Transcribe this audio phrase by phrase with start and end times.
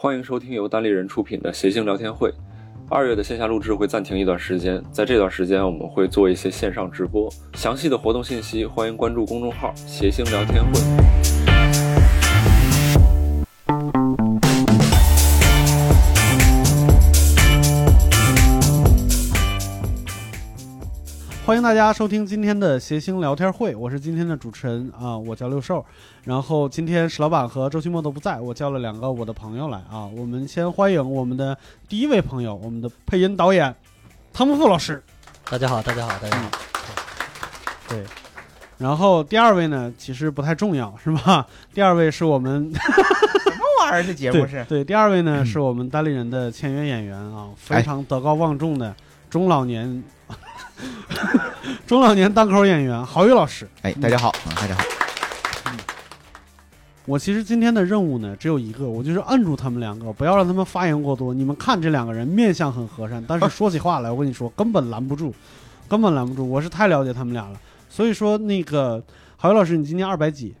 [0.00, 2.32] 欢迎收听由单立人出品的谐星聊天会。
[2.88, 7.28] 二月的线下录制会暂停一段时间，在这段时间我们会做一些线上直播。
[7.54, 10.80] 详细的活动信息，欢迎关注公众号“谐星聊天会”。
[21.68, 25.84] 大家收听今天的谐星聊天会，我是今天的主持人啊，我叫六兽。
[26.24, 30.06] 然后今天石老板和周奇墨都不在，我叫了两个我的朋友来啊。
[30.16, 31.54] 我们先欢迎我们的
[31.86, 33.74] 第一位朋友，我们的配音导演
[34.32, 35.02] 汤姆富老师。
[35.50, 36.50] 大家好，大家好，大家好。
[37.86, 38.02] 对，
[38.78, 41.46] 然后第二位呢，其实不太重要，是吧？
[41.74, 44.02] 第二位是我们什么玩意儿？
[44.02, 48.96] 这节目是对，第二位呢是我们单立人的签约演员啊，非常德高望重的
[49.28, 50.02] 中老年
[51.86, 53.68] 中老年单口演员郝宇老师。
[53.82, 54.82] 哎，大家好，啊大家好。
[57.04, 61.32] 我其实今天的任务呢只有一个，我就是摁住他们两个，不要让他们发言过多。
[61.32, 65.34] 你们看这两个人面相很和善，但是说起话来，我跟你说根本拦不住，
[65.88, 66.48] 根本拦不住。
[66.48, 69.02] 我是太了解他们俩了，所以说那个
[69.36, 70.54] 郝宇老师，你今年二百几？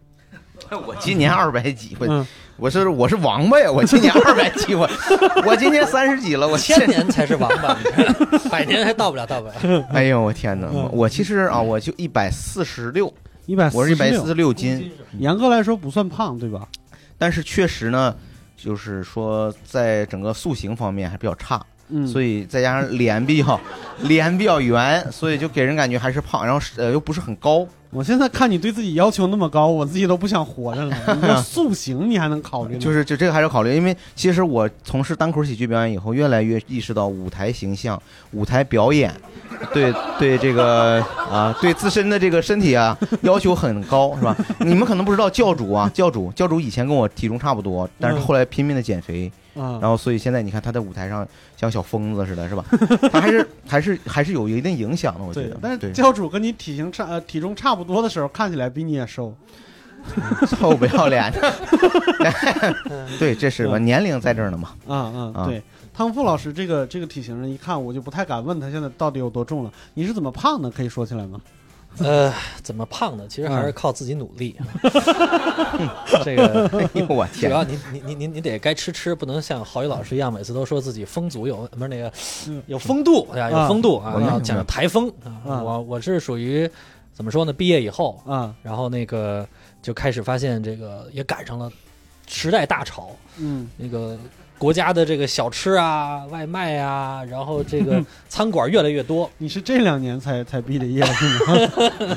[0.86, 3.70] 我今年二百几，我嗯，我是我是王八呀！
[3.70, 4.88] 我今年二百几，我
[5.46, 8.14] 我今年三十几了，我千年才是王八，你看
[8.50, 9.84] 百年还到不了，到不了。
[9.92, 10.68] 哎呦我天哪！
[10.72, 13.12] 嗯我其实啊，我就一百四十六，
[13.46, 16.66] 一百我是一百四四十六斤，严格来说不算胖，对吧？
[17.16, 18.14] 但是确实呢，
[18.56, 23.58] 就是说在整个塑形方面还比较差，嗯，所以再加上脸比较
[24.02, 27.66] 脸比较圆，所以就给人感觉还是胖，然后是呃又不是很高。
[27.90, 30.94] 我现在看你对自己要求那么高，我自己都不想活着了。
[31.16, 32.78] 你这塑形你还能考虑呢？
[32.78, 38.00] 就是就这个还是考虑，因为其实我从事单口喜剧表演以后，越来越意识到舞台形象、
[38.32, 39.10] 舞台表演，
[39.72, 44.36] 对对这个啊，对自身的这个身体啊要求很高，是吧？
[44.58, 52.64] 你们可能不知道，教主啊，教主教主以前跟我体重差不多，但是后来拼命的减肥，啊，然后所以现在你看他在舞台上像小疯子似的，是吧？
[53.10, 59.34] 他还是还是还是有一定影响的，我觉得。，但是，教主跟你体型差呃体重差不多的时候，看起来比你也瘦。
[60.46, 61.30] 臭不要脸。
[63.18, 63.76] 对，这是吧？
[63.78, 64.70] 年龄在这儿呢嘛。
[64.86, 65.60] 啊啊，啊对，
[65.92, 69.72] 汤富老师这个这个体型，一看我就不太敢问他现在到底有多重了。
[69.94, 70.70] 你是怎么胖的？
[70.70, 71.40] 可以说起来吗？
[72.00, 72.32] 呃，
[72.62, 73.26] 怎么胖的？
[73.28, 74.56] 其实嗯还是靠自己努力。
[76.24, 77.50] 这个 哎呦我天！
[77.50, 82.12] 主要你你你你你得该吃吃，不能像郝宇老师一样，每次都说自己风足有不是那个
[82.48, 83.50] 嗯有风度，对吧？
[83.50, 85.40] 有风度啊要讲台风啊。
[85.46, 86.68] 啊我我是属于
[87.12, 87.52] 怎么说呢？
[87.52, 89.46] 毕业以后，啊，然后那个
[89.82, 91.70] 就开始发现这个也赶上了
[92.26, 94.16] 时代大潮，嗯，那个
[94.58, 99.30] 国家的这个小吃啊、外卖啊，然后这个餐馆越来越多。
[99.38, 102.16] 你是这两年才才毕的业是吗？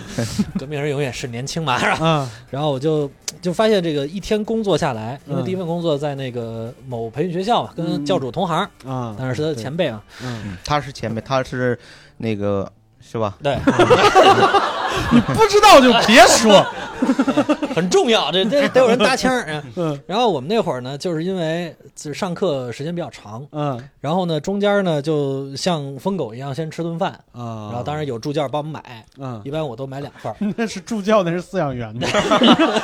[0.60, 1.98] 革命人永远是年轻嘛，是吧？
[2.02, 3.10] 嗯，然后我就
[3.42, 10.02] 就发现这个一天工作下来，因为嗯第一份工作在那个某培训学校嘛，跟嗯教主同行，啊，当然是他的前辈啊。
[10.24, 11.78] 嗯，嗯他是前辈，他是
[12.18, 12.70] 那个
[13.00, 13.38] 是吧？
[13.44, 13.56] 对，
[15.12, 16.66] 你不知道就别说。
[17.74, 19.44] 很重要，这这得有人搭腔儿。
[19.50, 30.36] 嗯嗯然后我们那会儿呢，就是因为就是上课时间比较长，嗯然后呢中间呢就像疯狗一样先吃顿饭，啊，然后当然有助教帮我们买，嗯一，般我都买两份儿。
[30.56, 32.08] 那是助教，那是饲养员的，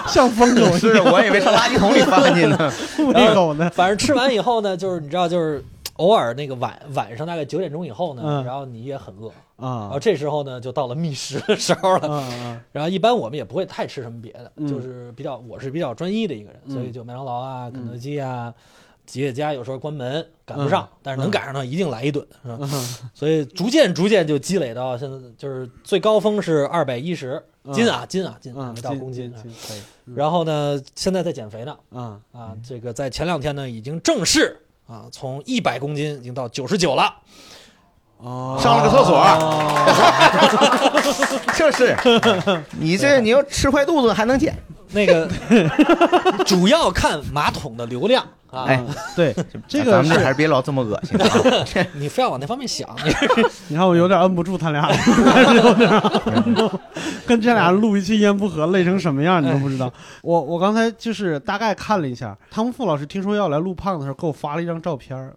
[0.07, 2.71] 像疯狗似的，我以为上垃圾桶里翻进的。
[2.95, 3.69] 护那狗呢。
[3.75, 5.63] 反正吃完以后呢，就是你知道，就是
[5.97, 8.45] 偶尔那个晚晚上大概九点钟以后呢，嗯。
[8.45, 12.61] 然后你也很饿，然啊后这时候呢就到了觅食的时候了。
[12.71, 14.67] 然后一般我们也不会太吃什么别的，嗯。
[14.67, 16.73] 就是比较我是比较专一的一个人，嗯。
[16.73, 18.53] 所以就麦当劳啊、肯德基啊。
[19.05, 22.57] 吉野家有时候关门赶不上，嗯但是能赶上呢，一定来一顿，是吧？
[22.65, 22.69] 啊！
[23.13, 27.41] 所以逐渐逐渐就积累到现在，就是最高峰是二百一十
[27.71, 29.33] 斤啊，斤啊，斤，嗯，没到公斤。
[29.33, 29.39] 啊。
[29.65, 29.81] 可以。
[30.13, 37.13] 然后呢，现在在减肥呢，啊啊，这个在前两天呢，已经正式啊，从一百公斤已经到九十九了。
[38.17, 39.17] 哦，上了个厕所。
[39.17, 39.73] 哦
[41.57, 41.95] 就是，
[42.79, 44.55] 你这你要吃坏肚子还能减，
[44.91, 45.27] 那个
[46.45, 48.83] 主要看马桶的流量啊，哎
[49.15, 49.35] 对，
[49.67, 51.87] 这个咱们这是还是别老这么恶心 啊。
[51.95, 52.87] 你非要往那方面想，
[53.67, 54.89] 你 看我有点摁不住他俩，
[55.53, 55.89] 有点
[57.25, 59.91] 跟这俩录一期烟不合累成什么样你都不知道。
[60.21, 65.31] 我我刚才就是大概看了一下，汤姆富老师听说要来录胖的时候，给我发了一张照片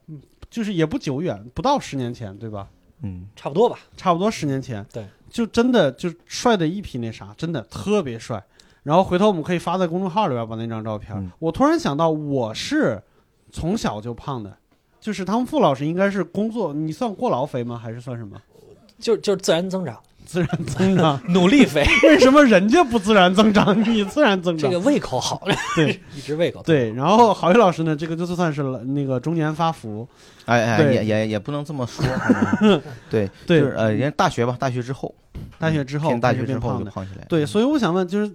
[0.50, 2.66] 就是也不久远，不到十年前，对吧？
[3.02, 3.78] 嗯，差不多吧。
[3.96, 8.42] 差不多十年前，对，就真的就帅的一匹那啥，真的特别帅。
[8.82, 11.16] 然后回头我们可以发在公众号里边把那张照片。
[11.16, 13.02] 嗯我突然想到，我是
[13.50, 14.56] 从小就胖的，
[15.00, 17.78] 就是汤姆富老师应该是工作，你算过劳肥吗？
[17.82, 18.36] 还是算什么？
[18.98, 21.18] 就就是自然增长，自然增长？
[21.32, 24.70] 努力肥， 为什么人家不自然增长，你自然增长？
[24.70, 25.42] 这个胃口好，
[25.74, 26.92] 对，一直胃口对。
[26.92, 30.06] 然后郝宇老师呢，这个就算是那个中年发福，
[30.44, 35.14] 哎哎，也也也不能这么说，反正对对呃，人家大学吧，大学之后，
[35.58, 36.84] 大学之后大学之后胖的。
[36.84, 38.32] 就胖起来，对，所以我想问，就是呃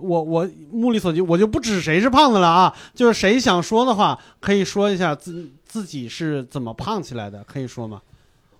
[0.00, 8.00] 我我目力所及，我就不指谁是胖子了啊，就是谁想说的话，可以说一下自自己是怎么胖起来的，可以说吗？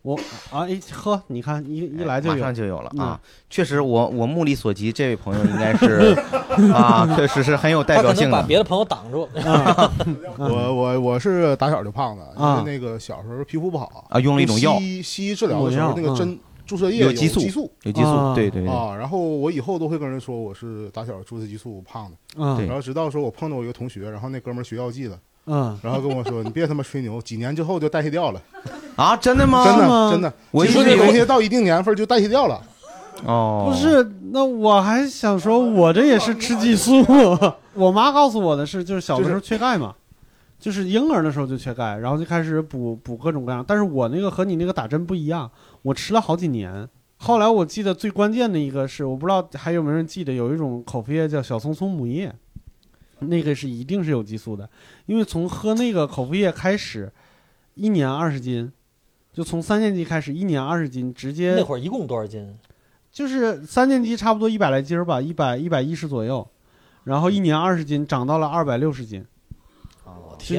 [0.02, 0.16] 我
[0.50, 3.20] 啊，哎呵，你看一一来就有哎马上就有了嗯啊！
[3.50, 6.16] 确实，我我目力所及，这位朋友应该是
[6.72, 8.40] 啊，确实是很有代他可能表性的。
[8.40, 9.28] 把别的朋友挡住。
[9.44, 9.92] 啊，
[10.38, 16.38] 我我我是打小就胖的，因啊为那个小时候皮肤不好啊用了一种药西医西医治疗的时候，那个针
[16.68, 28.42] 注射液有激素激素有激素啊，对对对，啊，然后我以后都会跟人说我是打小注射激素胖的，然后直到说我碰到我一个同学，然后那哥们儿学药剂的，嗯，然后跟我说你别他妈吹牛，几年之后就代谢掉了，
[28.96, 29.64] 啊，真的吗？
[29.64, 32.62] 真的真的，我激素以为我这东西到一定年份就代谢掉了，
[33.24, 37.02] 哦，不是，那我还想说，我这也是吃激素。
[37.74, 39.94] 我妈告诉我的是，就是小的时候缺钙嘛，
[40.58, 43.64] 就是婴儿的时候就缺钙，然后就开始补补各种各样。
[43.66, 45.48] 但是我那个和你那个打针不一样，
[45.82, 46.88] 我吃了好几年。
[47.20, 52.32] 后来我记得最关键的一个是，我不知道还有没有人记得，有一种口服液叫小松松母液，
[53.18, 54.70] 那个是一定是有激素的，
[55.06, 57.12] 因为从喝那个口服液开始，
[57.74, 58.70] 一年二十斤，
[59.32, 62.56] 就从三年级开始一年二十斤，直接那会儿一共多少斤？
[63.10, 66.46] 就是三年级差不多一百来斤儿吧，一百一百一十左右，
[67.02, 69.26] 然后一年二十斤，长到了二百六十斤。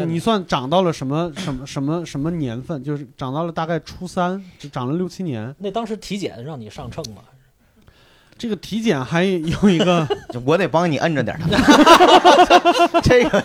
[0.05, 2.83] 你算长到了什么什么什么什么年份？
[2.83, 5.55] 就是长到了大概初三，就长了六七年。
[5.59, 7.21] 那当时体检让你上秤吗？
[8.37, 10.07] 这个体检还有一个，
[10.45, 11.41] 我得帮你摁着点儿。
[13.03, 13.43] 这个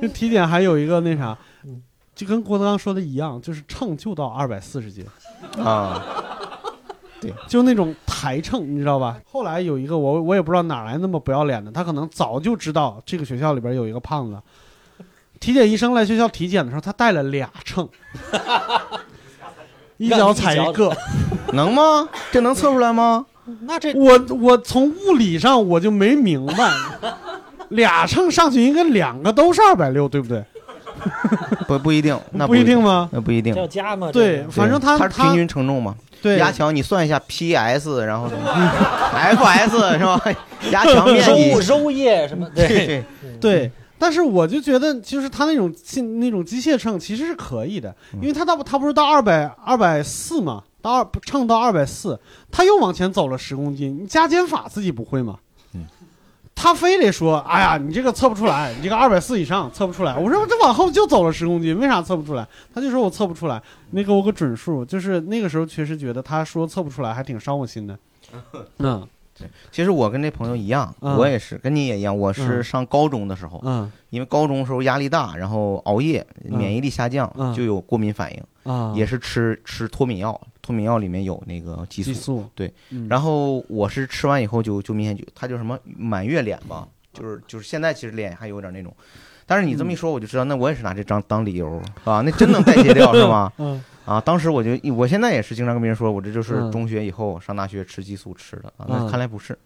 [0.00, 1.82] 这体检还有一个那啥嗯，
[2.14, 5.04] 就跟郭德纲说的一样，就是秤就到二百四十斤，
[5.58, 6.00] 啊，
[7.20, 9.18] 对就那种台秤，你知道吧？
[9.28, 14.40] 后来有一个我我也不知道哪来那么不要脸的，他可能早就知道这个学校里边有一个胖子。
[15.40, 17.88] 体检医生来学校体检的时候，他带了俩秤，
[19.98, 20.94] 一脚踩一个。
[21.52, 22.08] 能吗？
[22.32, 23.24] 这能测出来吗？
[23.60, 26.72] 那这我我从物理上我就没明白，
[27.68, 30.44] 俩秤上去应该两个都是二百六，对不对？
[31.68, 33.08] 不不一定， 那不一定吗？
[33.12, 33.54] 那不一定。
[33.54, 34.10] 要加吗？
[34.12, 35.94] 对反正他他是平均承重嘛。
[36.20, 40.20] 对，压强你算一下 PS，然后 FS 是吧？
[40.72, 41.60] 压强面积揉。
[41.60, 42.48] 揉液什么？
[42.52, 43.04] 对，对，
[43.40, 52.18] 对，但是我就觉得，就是他那种机那种机械秤其实是可以的，因为他到他不是到二百二百四嘛，到二秤到二百四，
[52.50, 55.38] 他又往前走了十公斤，你加减法自己不会吗？
[55.74, 55.86] 嗯
[56.58, 60.16] 他非得说，哎呀，你这个测不出来，你这个二百四以上测不出来。
[60.16, 62.48] 我说这往后就走了十公斤，为啥测不出来？
[62.72, 64.82] 他就说我测不出来，没给我个准数。
[64.82, 67.98] 就是那个时候确实觉得他说测不出来，还挺伤我心的。
[68.78, 69.06] 嗯
[69.70, 82.12] 其实我跟这朋友一样，嗯我也是跟你也一样，我是嗯上高中的时候，嗯因为高中时候压力大，然后熬夜，嗯免疫力下降，嗯就有过敏反应，啊，也是吃吃脱敏药，脱敏药里面有那个激素。
[82.12, 82.44] 激素。
[82.54, 88.94] 对嗯，然后我是吃完以后就就明显就它叫什么满月脸吧，就是就是现在其实脸还有点那种，
[89.46, 93.52] 但是你这么一说我就知道，那我也是拿这张当理由啊，那真能代谢掉 是吗？
[93.58, 93.82] 嗯。
[94.04, 96.70] 啊，当时我就我现在也是经常跟别人说，我这就是嗯。
[96.72, 99.10] 中学以后上大学吃激素吃的啊，那嗯。
[99.10, 99.56] 看来不是。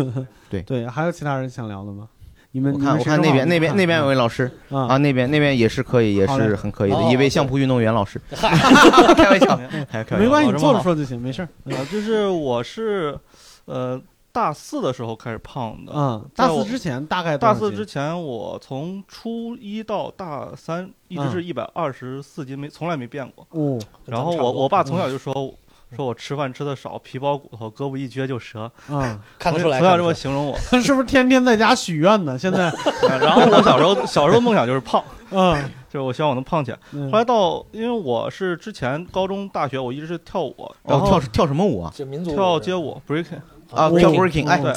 [0.50, 0.62] 对。
[0.62, 2.08] 对，还有其他人想聊的吗？
[2.52, 9.56] 你们我看我看那边那边那边有位老师啊啊，那边那边也是可以，也是很可以的哦一位相扑运动员老师， 开玩笑，
[9.90, 10.18] 开开玩笑。
[10.18, 11.48] 没关系，坐着说就行，没事儿。
[11.72, 13.18] 啊，就是我是，
[13.64, 14.00] 呃，
[14.34, 15.92] 大四的时候开始胖的。
[15.94, 23.46] 嗯，大四之前大概大四之前，我从初一到大三一直是一百二十四斤，没从来没变过。
[23.50, 25.32] 哦，然后我我爸从小就说，
[25.94, 30.58] 说我吃饭吃的少，皮包骨头，胳膊一撅就折，嗯，看得出来，从小这么形容我。
[30.68, 32.36] 他是不是天天在家许愿呢？
[32.36, 32.72] 现在，
[33.06, 35.00] 然后我小时候小时候梦想就是胖，
[35.30, 36.78] 嗯就是我希望我能胖起来。
[36.90, 41.92] 嗯后来到，因为我是之前高中、大学我一直是跳舞，然哦，后跳跳什么舞啊？
[41.94, 43.38] 这民族跳街舞 breaking，
[43.74, 44.72] 啊，跳 breaking，哎对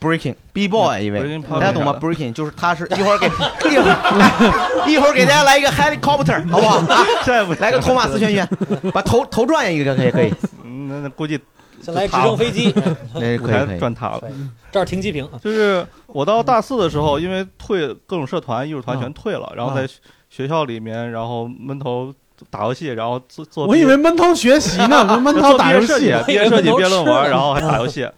[0.00, 6.78] ，breaking b boy 一位，大家懂吗？breaking 就是他是一会儿给一会儿来一会儿给大家来一个 helicopter，好不好？
[6.92, 7.04] 啊，
[7.60, 8.46] 来个托马斯旋旋，
[8.92, 10.32] 把头头转一个可以可以，
[10.64, 11.38] 嗯那那估计
[11.80, 12.72] 先来直升飞机，
[13.14, 13.78] 那可以可以。
[13.78, 14.22] 转塔了。
[14.70, 19.86] 这儿停机坪，就是我到大四的时候，因为退各种社团、艺术团全退了，然后在
[20.30, 22.12] 学校里面，然后闷头
[22.50, 23.66] 打游戏，然后做做。
[23.66, 28.08] 我以为闷头学习呢，我 闷头打游戏业设计。、毕业设计、我以为毕业论文，然后还打游戏，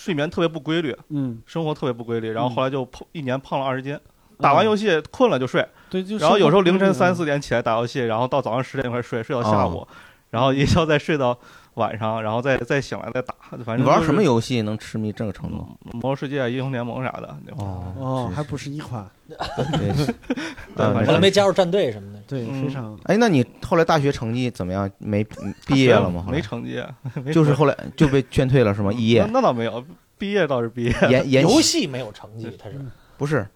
[0.00, 3.98] 睡眠特别不规律，嗯，生活特别不规律，然后后来就胖一年胖了二十斤。
[4.38, 9.86] 打完游戏困了就睡，对，就然后有时候凌晨三四，点起来打游戏，然后到早上十点一块睡，睡到下午，
[10.30, 11.38] 然后一觉再睡到
[11.74, 15.68] 晚上，然后再再醒来再打，反正就是玩什么游戏能痴迷这个程度？
[15.92, 17.36] 魔兽世界、英雄联盟啥的。
[17.58, 20.08] 哦哦，还不是一款，对，
[20.74, 22.19] 反正没加入战队什么的。
[22.30, 24.88] 对，嗯非常哎，那你后来大学成绩怎么样？
[24.98, 25.26] 没
[25.66, 26.24] 毕业了吗？
[26.30, 26.80] 没成绩，
[27.34, 28.90] 就是后来就被劝退了是吗？
[28.96, 29.84] 毕业那那倒没有，
[30.16, 30.94] 毕业倒是毕业。
[31.10, 32.76] 研研游戏没有成绩，他是
[33.18, 33.46] 不是，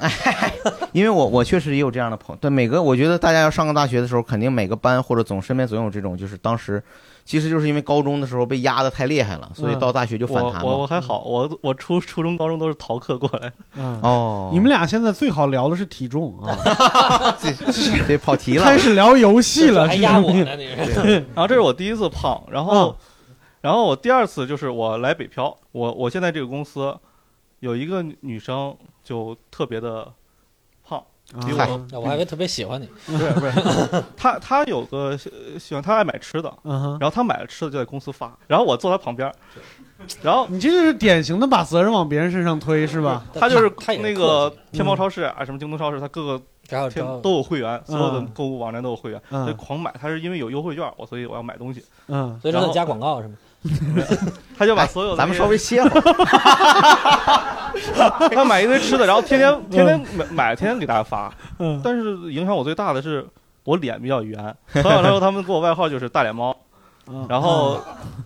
[0.00, 0.52] 哎，
[0.92, 6.82] 因为我我确实也有这样的朋友，对每个我觉得大家要上个大学的时候，肯定每个班或者总身边总有这种，就是当时
[7.24, 10.68] 其实就是因为高中的时候被压的太厉害了，所以到大学就反我弹嘛。
[10.68, 13.52] 我我还好，我我初初中高中都是逃课过来。
[13.76, 14.00] 嗯。
[14.02, 16.56] 哦，你们俩现在最好聊的是体重啊，
[17.40, 17.52] 这
[18.06, 22.94] 这跑题了开，始聊游戏了，还压我呢，你是 然后这是我第一次胖，然后嗯
[23.62, 26.96] 然后我第二次就是我来北漂，我我现在这个公司
[27.58, 28.74] 有一个女生
[29.04, 30.10] 就特别的胖，
[31.46, 32.88] 比啊我我还以为特别喜欢你。
[33.06, 39.32] 不是不是， 他他有个呃喜欢他爱买吃的，然后他买了吃的就在公司发，然后我坐他旁边，
[40.22, 43.24] 然后你这就是典型的把责任往别人身上推，是吧？
[43.32, 46.42] 他就是他那个天猫超市啊，什么京东超市，他各个
[47.22, 49.92] 都有会员，所有的嗯购物网站都有会员，所以嗯狂买。
[50.00, 53.34] 他是因为有优惠券，我所以我要买东西，嗯，所以说他加广告是吗？
[54.56, 56.02] 她就把所有的咱们稍微歇会儿。
[58.34, 61.32] 他买一堆吃的，然后天天天天买买，天天给大家发。
[61.58, 63.26] 嗯但是影响我最大的是
[63.64, 66.54] 我脸比较圆， 从小时候他们给我外号就是大脸猫，
[67.08, 67.80] 嗯然后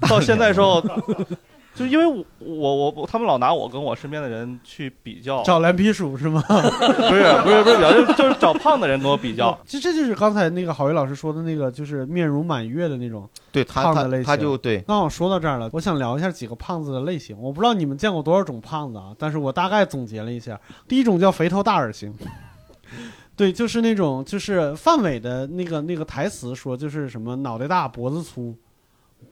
[0.08, 0.82] 到现在时候，
[1.74, 2.06] 就因为
[2.38, 6.40] 我我我他们老拿我跟我身边的人去比较，找蓝皮鼠是吗？
[6.48, 9.58] 不是不是不是比较，就是就是找胖的人跟我比较。
[9.66, 13.28] 其实这就是刚才那个郝宇老师说的那个，就是面如满月的那种。
[13.50, 17.36] 对他他胖的类型他就对，刚好说到这儿了，我想聊一下几个胖子的类型。
[17.40, 22.12] 我不知道你们见过多少种胖子啊，但是我大概总结了一下，第一种叫肥头大耳型。
[23.36, 28.54] 对，就是那种，就是范伟的那个那个台词说，就是什么脑袋大脖子粗，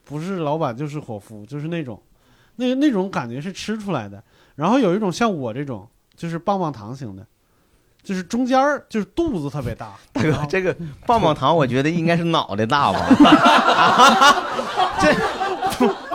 [0.05, 2.01] 不是老板就是伙夫，就是那种，
[2.57, 4.23] 那个那种感觉是吃出来的。
[4.55, 7.27] 然后有一种像我这种，就是棒棒糖型的，
[8.03, 13.07] 就是中间儿就是肚子特别大，大哥这个棒棒糖，我觉得应该是脑袋大吧？
[15.01, 15.15] 这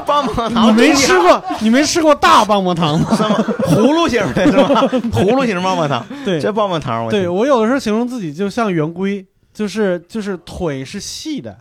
[0.06, 3.10] 棒棒糖你没吃过，你没吃过大棒棒糖吗？
[3.68, 4.82] 葫芦型的是吧？
[5.12, 11.58] 葫芦型棒棒糖，对，这棒棒糖我对我有的时候形容自己就像圆规，就是就是腿是细的，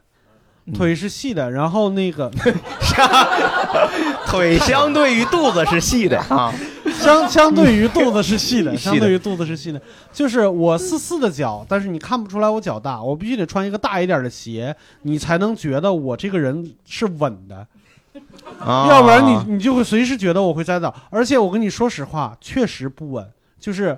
[0.66, 2.30] 嗯腿是细的，然后那个
[4.26, 6.18] 腿相对于肚子是细的。
[6.28, 6.52] 啊，
[6.92, 8.90] 相相对于肚子是细的，细的。
[8.92, 9.80] 相对于肚子是细的，
[10.12, 17.66] 就是我四四的脚，但是你看不出来我脚大，我必须得穿一个大一点的鞋，你才能觉得我这个人是稳的，
[18.58, 18.86] 啊。
[18.88, 20.94] 要不然你你就会随时觉得我会栽倒。
[21.10, 23.26] 而且我跟你说实话，确实不稳，
[23.58, 23.96] 就是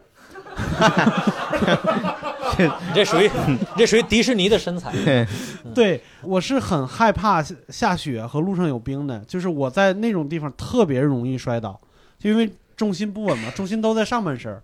[2.66, 4.92] 你 这属于你这属于迪士尼的身材。
[5.74, 11.78] 对，我是很害怕下下雪和路上有冰的，就是我在那种地方特别容易摔倒，
[12.18, 14.60] 就因为重心不稳嘛，重心都在上半身，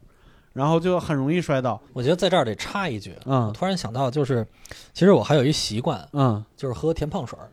[0.53, 1.81] 然后就很容易摔倒。
[1.93, 4.47] 我觉得在这儿得插一句，嗯我突然想到，就是
[4.93, 7.49] 其实我还有一习惯，嗯，就是喝甜胖水儿，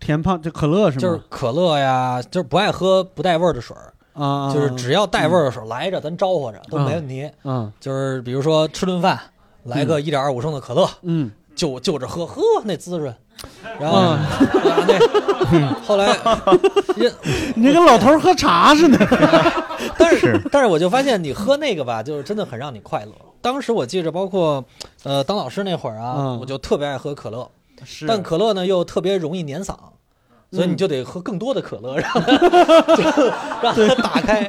[0.00, 1.00] 甜胖就可乐是吗？
[1.00, 7.30] 就是可乐呀，就是不爱喝不带味儿的水儿，啊，就是只要带味儿的水儿来着，咱招呼着都没问题。
[7.44, 9.18] 嗯就是比如说吃顿饭，
[9.66, 13.14] 来个一点二五升的可乐，嗯就就着喝，呵，那滋润。
[13.78, 14.16] 然后、
[14.86, 16.06] 那后来，
[16.96, 17.12] 也
[17.54, 18.98] 你这跟老头儿喝茶似的。
[19.98, 23.12] 但是但是我就发现你喝那个吧，就是真的很让你快乐。
[23.42, 24.64] 当时我记着，包括
[25.02, 27.48] 呃当老师那会儿啊，嗯我就特别爱喝可乐，
[27.84, 29.74] 是但可乐呢又特别容易粘嗓。
[30.52, 32.20] 所以你嗯就得喝更多的可乐，让它
[32.96, 33.02] 就
[33.60, 34.40] 让它打开。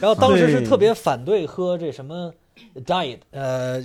[0.00, 2.32] 然后当时是特别反对喝这什么
[2.84, 3.82] diet，呃，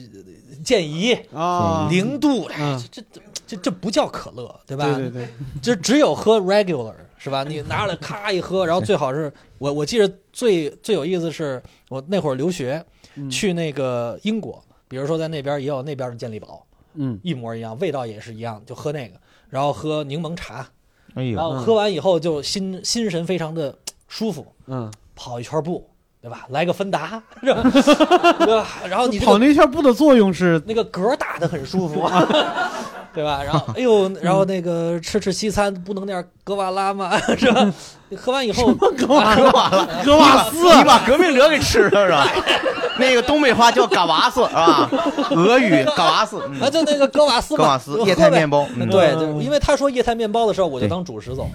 [0.64, 2.82] 健怡、啊，零度，嗯。
[2.92, 4.86] 这这这这不叫可乐，对吧？
[4.96, 5.30] 对对对，
[5.62, 7.44] 就只有喝 regular 是吧？
[7.44, 12.84] 你拿出来咔一喝，然后最好是我我记得最最有意思是我那会儿留学
[13.16, 13.30] 嗯。
[13.30, 16.66] 去那个英国，比如说在那边也有那边的健力宝，
[16.96, 17.20] 嗯。
[17.24, 19.16] 一模一样，味道也是一样，就喝那个，
[19.50, 20.68] 然后喝柠檬茶，
[21.14, 23.78] 然哎呦，后喝完以后就心心神非常的
[24.08, 25.88] 舒服，嗯，跑一圈步，
[26.26, 26.40] 对吧？
[26.50, 27.62] 来个芬达，是吧？
[28.40, 28.66] 对吧？
[28.90, 32.02] 然后你这跑那一圈步的作用是那个嗝打的很舒服，
[33.16, 33.42] 对吧？
[33.44, 37.18] 然后哎呦， 然后那个吃吃西餐不能点格瓦拉吗？
[37.38, 37.74] 是吧？
[38.10, 42.28] 你喝完以后，格瓦格瓦拉，格瓦斯你把革命者给吃了是吧？
[42.98, 44.90] 那个东北话叫嘎瓦斯是吧？
[45.32, 49.10] 俄语嘎瓦斯，嗯啊，就那个格瓦斯嘛，格瓦斯液态面包嗯对，
[49.44, 51.50] 因为他说液态面包的时候，我就当主食走。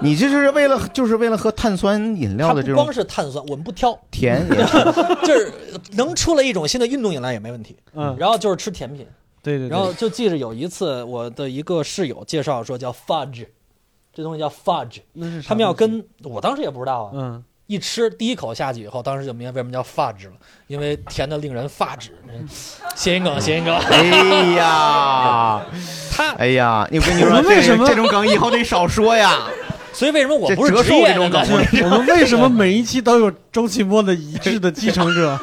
[0.00, 4.84] 你这是为了就是为了喝碳酸饮料的这种光是碳酸，我们不挑，甜也是，
[5.26, 5.52] 就是
[5.92, 7.76] 能出来一种新的运动饮料也没问题。
[7.94, 9.06] 嗯，然后就是吃甜品，
[9.46, 13.46] 对对对，然后就记着有一次我的一个室友介绍说叫 fudge，
[14.12, 20.32] 这东西叫 fudge，那是啥他们要跟我当时也不知道啊，嗯，一吃第一口下去以后，当时就明白为什么叫 fudge 了，
[20.66, 22.10] 因为甜的令人发指。
[22.28, 22.48] 嗯
[22.96, 23.76] 谐音梗， 谐音梗。
[23.76, 25.64] 哎呀，
[26.10, 29.46] 他，哎呀，你我跟你说，为什么这种梗以后得少说呀？
[29.92, 31.84] 所以为什么我不是职折寿这种业的呢梗？
[31.84, 35.38] 我们为什么每一期都有周奇墨的一致的继承者？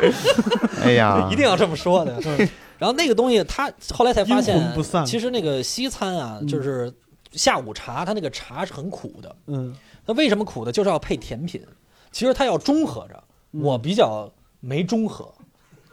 [0.84, 2.16] 哎呀，一定要这么说的。
[2.84, 4.62] 然后那个东西，他后来才发现
[5.08, 6.94] 其实那个西餐啊，嗯就是
[7.32, 9.34] 下午茶，它那个茶是很苦的。
[9.48, 9.74] 嗯，
[10.06, 10.72] 那为什么苦的？
[10.74, 11.66] 就是要配甜品。
[12.12, 13.24] 其实它要中和着，
[13.54, 15.34] 嗯我比较没中和，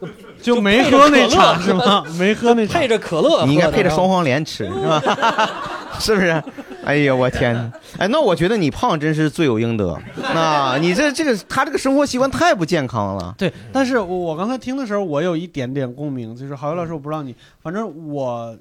[0.41, 2.03] 就就 没喝那茶是吗？
[2.17, 3.45] 没喝那茶配，着可乐。
[3.45, 5.01] 你应该配着双黄连吃，是吧？
[5.99, 6.43] 是不是？
[6.83, 7.71] 哎呀，我天！
[7.99, 9.95] 哎，那我觉得你胖真是罪有应得。
[10.33, 13.35] 那你这这个他这个生活习惯太不健康了。
[13.37, 18.57] 对，但是我我刚才听的时候，我有一点点共鸣，就是郝宇老师，我不知道你，反正我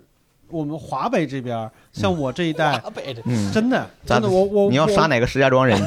[0.51, 5.81] 我们华北这边，像我这一代，华北的嗯，真的真的，我我你要杀哪个石家庄人？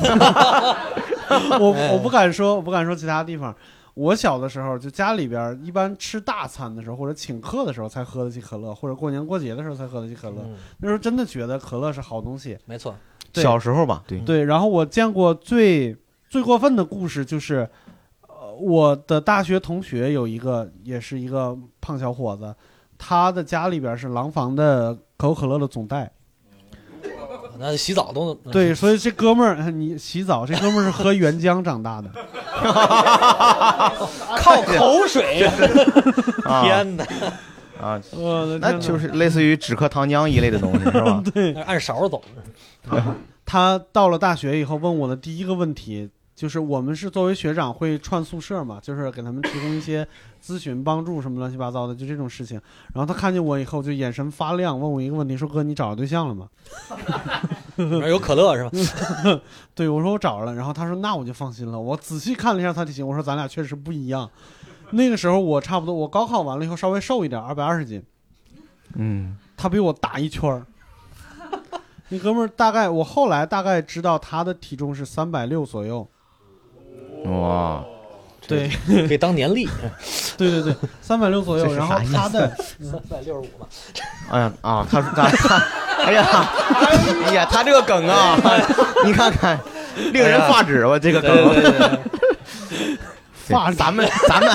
[1.60, 3.56] 我哎我不敢说，我不敢说其他地方。
[3.96, 10.42] 我小的时候，就家里边一般吃大餐的时候，或者请客的时候才喝得起可乐，或者过年过节的时候才喝得起可乐。
[10.46, 12.58] 嗯，那时候真的觉得可乐是好东西。
[12.66, 12.96] 没错，
[13.34, 15.96] 小时候吧，对，对，然后我见过最
[16.28, 17.70] 最过分的故事就是，
[18.28, 22.56] 呃，我的大学同学有一个，也是一个胖小伙子，
[22.98, 26.12] 他的家里边是廊坊的可口可乐的总代。
[27.60, 32.10] 那洗澡都对，所以这哥们儿，你洗澡，这哥们儿是喝原浆长大的。
[34.38, 35.44] 靠口水。
[36.46, 37.06] 啊天哪，
[37.82, 41.22] 啊，我的天哪那就是类似于止咳糖浆一类的东西，是吧？
[41.34, 41.54] 对。
[41.64, 42.22] 按勺走。
[43.46, 50.06] 他到了大学以后问我的第一个问题就是，我们是作为学长会串宿舍嘛，就是给他们提供一些
[50.44, 52.60] 咨询、帮助什么乱七八糟的，就这种事情。
[52.94, 56.50] 然后他看见我以后就眼神发亮，问我一个问题，说：“哥，你找着对象了吗
[58.08, 58.72] 有可乐是吧？？”
[59.74, 64.30] 对我说：“我找着了。”然后他说：“那我就放心了。”我仔细看了一下他体型，我说：“咱俩确实不一样。”
[64.92, 68.04] 那个时候我差不多，我高考完了以后稍微瘦一点，二百二十斤，
[68.96, 70.66] 嗯，他比我大一圈儿。
[72.10, 76.08] 那哥们儿大概，我后来大概知道他的体重是三百六左右。
[77.26, 77.84] 哇，
[78.48, 78.70] 对，
[79.08, 79.66] 可以当年历，
[80.38, 81.74] 对对对，三百六左右。
[81.74, 82.48] 然后他的
[82.82, 83.66] 三百六十五嘛。
[84.30, 85.64] 哎呀啊，他他他，
[86.04, 86.26] 哎呀，
[87.26, 88.38] 哎呀，他这个梗啊，
[89.06, 89.60] 你看看，
[90.12, 92.00] 令人发指，吧这个梗。
[93.44, 94.50] 发咱们 咱们，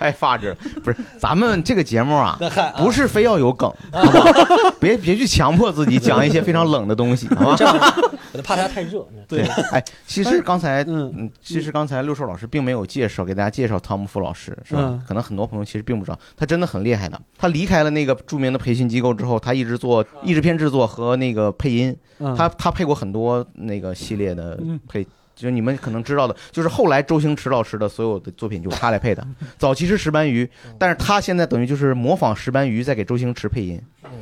[0.00, 2.38] 哎，发指不是咱们这个节目啊，
[2.76, 4.70] 不是非要有梗，好不好？
[4.80, 7.94] 别别去强迫自己讲一些非常冷的东西，好吧？
[8.32, 9.06] 我就怕它太热。
[9.28, 15.02] 对，哎，其实刚才，嗯嗯，其实刚才六兽老师并没有介绍给大家介绍汤姆福老师，是吧嗯？
[15.06, 17.20] 可能很多朋友其实并不知道，他真的很厉害的。
[17.38, 25.06] 他离开了那个著名的培训机构之后，他一直做译制片制作和那个配音，嗯他他配过很多那个系列的嗯配。
[25.34, 29.26] 就你们可能知道的，就是后来周星驰老师的所有的作品就是他来配的。
[29.58, 33.80] 早期是石斑鱼，但是他现在等于就是模仿石斑鱼在给周星驰配音。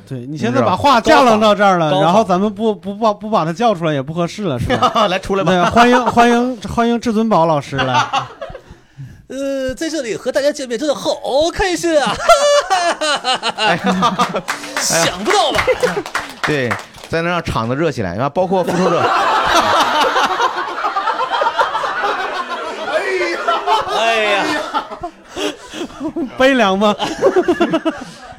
[0.08, 5.06] 对你现在把话架楞到这儿了，然后咱们不不把不把他叫出来也不合适了，是吧？
[5.08, 8.04] 来出来吧，对，欢迎欢迎欢迎至尊宝老师来。
[9.28, 11.10] 呃，在这里和大家见面真的好
[11.52, 12.14] 开心啊！
[14.76, 15.64] 想不到吧？
[16.46, 16.68] 对，
[17.08, 18.14] 才能让场子热起来。
[18.14, 19.00] 然后包括复仇者，
[24.02, 24.44] 哎呀，
[26.36, 26.94] 悲凉吗？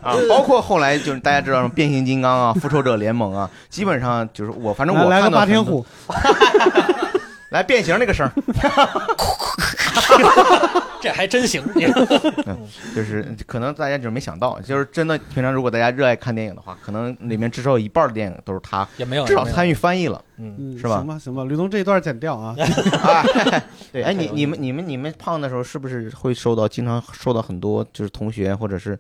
[0.04, 5.86] 啊，包括后来就是大家知道什么变形金刚啊、 复仇者联盟啊，基本上就是我反正我来来个霸天虎，
[7.50, 8.32] 来变形那个声儿，
[11.04, 11.62] 这还真行！
[12.96, 22.56] 就是可能大家就是没想到，就是真的平常如果大家热爱看电影的话，可能里面至少有一半的电影都是他，也没有，至少参与翻译了嗯，嗯，是吧行吧行吧，吕东这一段剪掉啊。
[23.02, 23.26] 啊。
[23.92, 28.98] 对，哎，你你们你们你们胖的时候是不是会受到经常受到很多就是同学或者是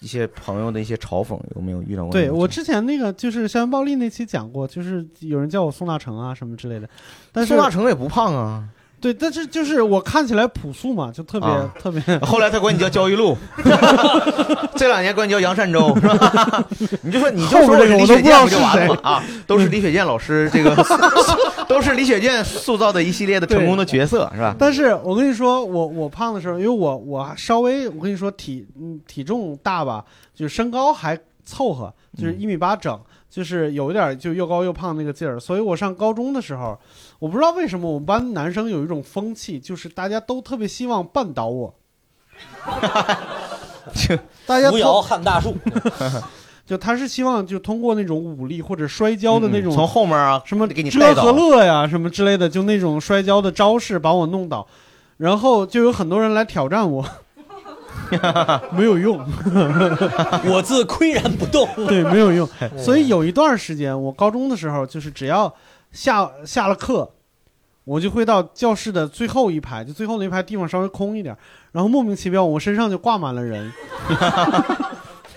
[0.00, 1.40] 一些朋友的一些嘲讽？
[1.56, 2.12] 有没有遇到过？
[2.12, 6.86] 对我之前那个就是校园暴力那期讲过，就是有人叫我宋大成啊什么之类的，
[7.32, 8.68] 但是宋大成也不胖啊。
[9.00, 12.00] 对，但是就是我看起来朴素嘛，就特别、啊特别。
[12.20, 13.36] 后来他管你叫焦裕禄，
[14.76, 16.64] 这两年管你叫杨善洲，是吧？
[17.02, 18.98] 你就说你就说这个李我都不知道雪健不就完了是吗？
[19.02, 20.74] 啊，都是李雪健老师这个，
[21.68, 24.54] 都是李雪健塑造的一系列的成功的角色，是吧？
[24.58, 32.98] 但是我跟你说，我我胖的时候，因为我我稍微我跟你说体嗯体重大吧，就是身高还凑合，就是嗯一米八整，
[33.30, 35.38] 就是有一点就又高又胖那个劲儿。
[35.38, 36.78] 所以我上高中的时候，
[37.18, 41.74] 我不知道为什么我们班男生有一种风气，就是大家都特别希望绊倒我。
[44.46, 45.56] 大家扶特摇撼大树，
[46.64, 51.38] 就他是希望就通过那种武力或者摔跤的那种嗯从后面啊什么给你带遮和倒。
[51.38, 54.66] 乐呀什么之类的，就那种摔跤的招式把我弄倒，
[55.16, 57.04] 然后就有很多人来挑战我，
[58.72, 59.18] 没有用，
[60.46, 61.68] 我自岿然不动。
[61.88, 62.48] 对，没有用。
[62.76, 65.52] 所以有一段时间，我高中的时候，就是只要
[65.92, 67.10] 下下了课，
[67.84, 71.36] 我就会到教室的最后一排，就最后那一排地方稍微空一点，
[71.72, 73.72] 然后莫名其妙我身上就挂满了人，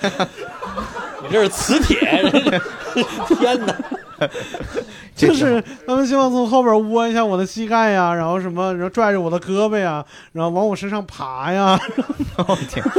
[0.01, 0.09] 你
[1.31, 1.97] 这是磁铁，
[3.39, 3.75] 天哪！
[5.15, 11.79] 就是他们希望从后边窝一下我的膝盖呀，然后什么，然后拽着我的胳膊呀，然后往我身上爬呀。
[12.37, 12.91] 我 天，是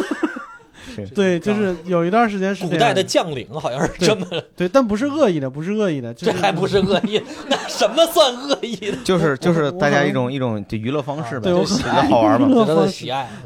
[1.15, 4.27] 对，就是有一段时间是古代的将领好像是这么，
[4.57, 8.97] 对，但不是恶意的，不是恶意的，就是这还不是恶意，那什么算恶意的？
[9.05, 12.49] 就是就是大家一种一种就娱乐方式呗，对我可就喜欢好玩嘛。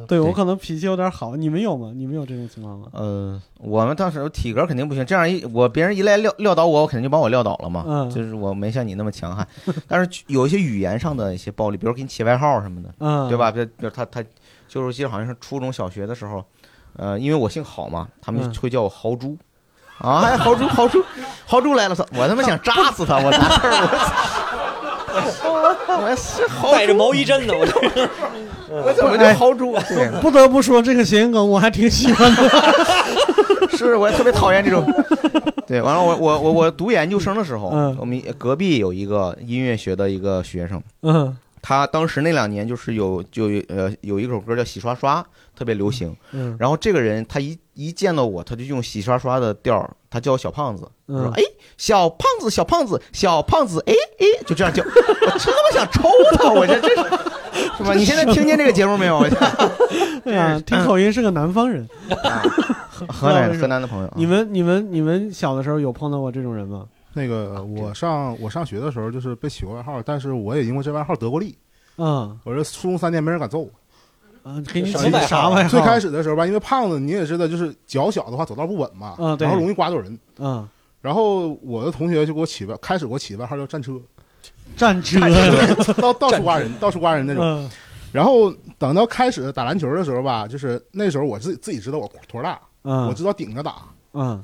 [0.07, 1.93] 对我可能脾气有点好，你们有吗？
[1.95, 2.87] 你们有这种情况吗？
[2.93, 7.85] 呃，我们当时体格肯定不行，这样一我别人一来撂撂倒我，我肯定就把我撂倒了嘛。
[7.87, 9.47] 嗯就是我没像你那么强悍，
[9.89, 13.51] 但是有一些语言上的一些暴力，比如给你起外号什么的，嗯，对吧？
[13.51, 14.23] 比如他他
[14.69, 16.45] 就是我记得好像是初中小学的时候，
[16.99, 19.37] 呃，因为我姓郝嘛，他们嗯会叫我豪猪。
[19.99, 21.03] 啊，哎豪猪，豪猪，
[21.47, 21.95] 豪猪来了！
[21.95, 23.17] 操，我他妈想扎死他！
[23.17, 23.71] 我拿事儿，
[25.17, 27.73] 我我我是豪带着，毛衣针呢，我这
[28.85, 29.75] 我怎么叫豪猪？
[29.89, 32.49] 对，不得不说这个谐音梗我还挺喜欢的。
[33.75, 34.85] 是，我也特别讨厌这种。
[35.67, 41.35] 对，完了，我我我我读研究生的时候，嗯我们隔壁有一个音乐学的一个学生，嗯
[41.69, 45.21] 他当时那两年就是有就有呃有一首歌叫《洗刷刷》，
[45.59, 46.17] 特别流行。
[46.31, 51.43] 嗯然后这个人他一一见到我，他就用洗刷刷的调儿，他叫我小胖子，他说嗯：“哎，
[51.77, 56.53] 小胖子，小胖子，小胖子，哎哎，就这样叫。”我真他妈想抽他！
[56.53, 56.95] 我这这是
[57.79, 57.95] 是吧？
[57.99, 59.19] 你现在听见这个节目没有？
[59.19, 59.29] 我
[60.25, 61.85] 对 呀，听口音是个南方人。
[63.09, 66.87] 河南河南的朋友啊，你们你们你们小的时候有碰到过这种人吗？
[67.17, 71.57] 那个我上我上学的时候就是被起过外号，但是我也因为这外号得过力。
[71.97, 73.71] 嗯我这初中三年没人敢揍我。
[74.43, 75.69] 啊，给你起么外号啥外号？
[75.71, 80.19] 最开始的时候吧，因为胖子你也知道，就是脚小的话走道不稳嘛，然后容易刮到人。
[80.39, 80.69] 嗯，
[81.01, 83.99] 然后我的同学就给我起外，开始给我起外号叫战车，
[84.77, 85.19] 战车。
[85.97, 87.43] 到到处刮人，到处刮人那种。
[87.43, 87.71] 嗯
[88.13, 93.83] 然后等到开始打篮球的时候吧，就是那时候我自己自己知道我坨大，嗯，我知道顶着打，
[94.15, 94.43] 嗯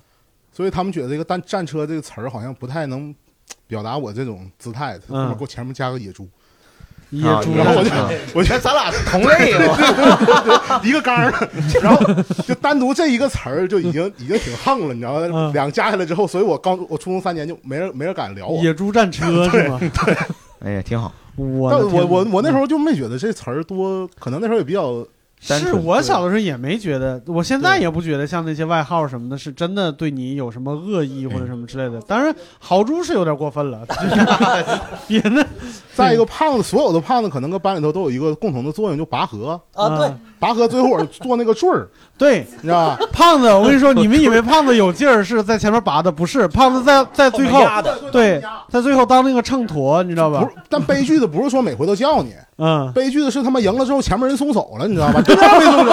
[0.53, 3.15] 所以他们觉得这个战战车这个词儿好像不太能
[3.67, 6.29] 表达我这种姿态，他们给我前面加个野猪，
[7.11, 7.53] 野猪。
[7.53, 10.81] 我就啊我就咱俩是同类啊。
[10.85, 11.49] 一个缸儿，
[11.83, 12.05] 然后
[12.47, 15.29] 就单独这一个词儿就已经已经挺横了，你知道吗？
[15.33, 18.63] 嗯两个加起来之后，所以我刚我初中三年就没人没人敢聊我。
[18.63, 19.81] 野猪战车 是吗？
[20.61, 21.13] 哎呀，挺好。
[21.37, 25.05] 我我我我那时候就没觉得这词儿多，可能那时候也比较
[25.45, 32.01] 是我小的时候也没觉得，我现在也不觉得像那些外号什么的，是真的对你有什么恶意或者什么之类的。
[32.03, 34.27] 当然，豪猪是有点过分了，就是
[35.09, 35.45] 别的
[35.95, 39.61] 再一个胖子，所有的胖子可能跟班里头都有一个共同的作用，就拔河。
[39.75, 43.07] 啊，对，嗯拔河最后我做那个坠儿， 对你知道吧？
[43.13, 47.65] 胖子，我跟你说，你们以为胖子有劲儿是在前面拔的，不是，胖子在在最后
[48.13, 52.33] 对，在最后当那个秤砣，你知道吧不是？，但悲剧的不是说每回都叫你，
[52.65, 55.21] 嗯，悲剧的是他妈赢了之后前面人松手了，你知道吧？
[55.27, 55.91] 对面没松手，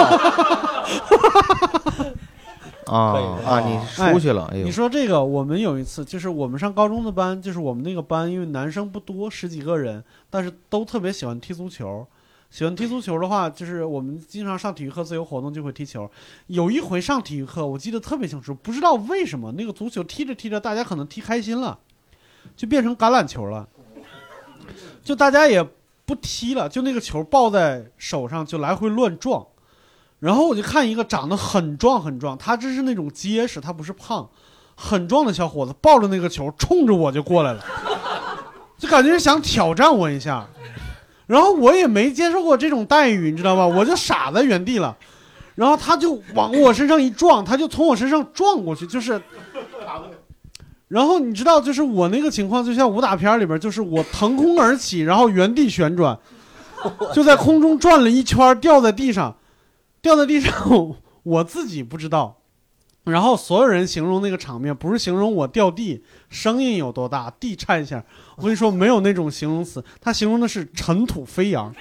[2.94, 3.76] 啊啊，你
[4.12, 12.06] 出去了，哎呦你，说这个，我们有一次就是我们上高中的班，就是我们那个班，因为男生不多，十几个人，但是都特别喜欢踢足球。
[12.50, 16.08] 喜欢踢足球的话，就是我们经常上体育课自由活动就会踢球。
[16.46, 21.78] 有一回上体育课，我记得特别清楚，不知道为什么那个足球踢着踢着，大家可能踢开心了，
[22.56, 23.68] 就变成橄榄球了，
[25.02, 25.64] 就大家也
[26.10, 29.46] 不踢了，就那个球抱在手上就来回乱撞。
[30.18, 34.28] 然后我就看一个长得很壮很壮，他这是那种结实，他不是胖，
[34.74, 37.64] 很壮的小伙子抱着那个球冲着我就过来了，
[38.76, 40.44] 就感觉是想挑战我一下。
[41.28, 43.64] 然后我也没接受过这种待遇，你知道吧？
[43.64, 44.96] 我就傻在原地了。
[45.54, 49.22] 然后他就往我身上一撞，他就从我身上撞过去，就是。
[50.90, 56.18] 然后你知道，就是我那个情况，就像武打片里边，就是我腾空而起，然后原地旋转，
[57.14, 59.36] 就在空中转了一圈，掉在地上，
[60.02, 60.52] 掉在地上，
[61.22, 62.38] 我自己不知道。
[63.04, 68.02] 然后所有人形容那个场面，不是形容我掉地声音有多大，地颤一下。
[68.36, 71.72] 我跟你说，没有那种形容词，他形容的是尘土飞扬。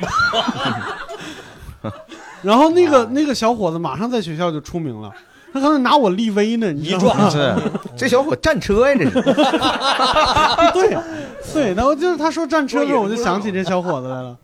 [2.41, 5.11] 然后那个那个小伙子马上在学校就出名了，
[5.53, 7.27] 他刚才拿我立威呢，你知道吗？
[7.27, 7.55] 一撞是
[7.97, 9.11] 这小伙战车呀，这是
[10.73, 10.97] 对，
[11.53, 14.35] 对，然后就是他说战车的时候，我就想起这小伙子来了。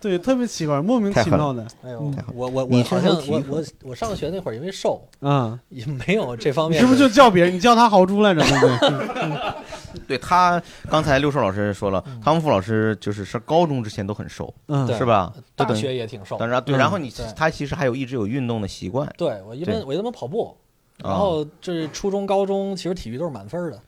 [0.00, 1.66] 对，特别奇怪，莫名其妙的。
[1.82, 6.80] 哎呦嗯，我我我好像我我我上学那会儿因为瘦，啊，也没有这方面。
[6.80, 7.54] 是不是就叫别人？
[7.54, 9.38] 你叫他豪猪来着，对对？
[10.06, 15.32] 对他刚才六兽老师说了，嗯汤姆老师就是上高中之前都很瘦，嗯，是吧？
[15.56, 16.36] 就大学也挺瘦？
[16.36, 20.54] 当然对，嗯然后你对他其实还有一直有运动的习惯，对我一般我一般跑步，
[21.02, 23.80] 啊然后这初中、高中其实体育都是满分的。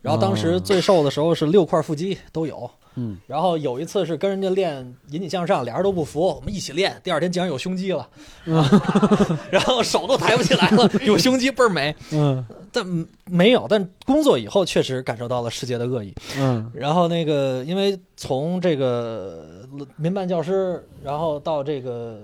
[0.00, 7.00] 然后当哦时最瘦的时候是六块腹肌都有，嗯，然后有一次是跟人家练引体向上，俩人都不服，我们一起练。
[7.02, 8.08] 第二天竟然有胸肌了，
[9.50, 11.94] 然后手都抬不起来了， 有胸肌倍儿美。
[12.12, 12.86] 嗯但
[13.26, 16.14] 没有，但工作以后确实感受到了世界的恶意。
[16.38, 22.18] 嗯然后那个，因为从这个民办教师，然后到这个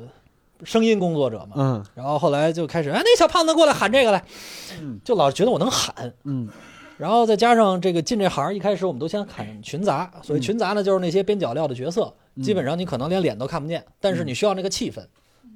[0.64, 4.24] 声音工作者嘛，嗯然后后来就开始，哎，那小胖子过来喊这个来，
[4.80, 6.12] 嗯就老觉得我能喊。
[6.24, 6.48] 嗯
[6.98, 12.42] 然后再加上这个进这行，一开始我们都先喊群杂，所谓群杂呢，就是那些边角料的角色，嗯。
[12.42, 15.00] 基本上你可能连脸都看不见，但是你需要那个气氛。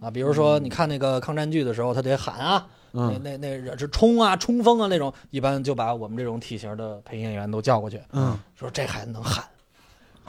[0.00, 8.38] 啊，比如说你看那个抗战剧的时候，他得喊啊，那嗯那那是冲啊、冲锋啊那种，一般就把我们这种体型的配音演员都叫过去，嗯。
[8.54, 9.44] 说这孩子能喊。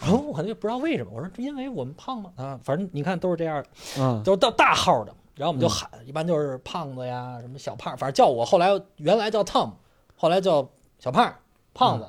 [0.02, 4.22] 然后我就不知道为什么，我说因为我们胖嘛啊，反正你看都是这样的，嗯。
[4.24, 9.72] 都是到大号的，然后我们就喊，一般就是胖子呀，什么小胖，反正叫我后来原来叫 Tom，
[10.16, 10.68] 后来叫
[11.04, 11.36] 小胖、
[11.74, 12.08] 胖子，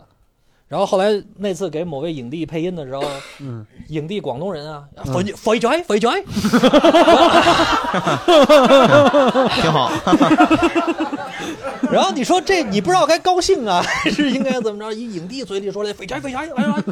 [0.75, 3.05] 然后后来那次给某位影帝配音的时候，
[3.39, 6.11] 嗯，影帝广东人啊，肥肥仔肥仔，
[9.55, 9.93] 挺好。
[11.93, 14.93] 然后你说这你不知道该高兴啊，还是应该怎么着？
[14.93, 16.83] 一影帝嘴里说来肥宅肥宅，来来来，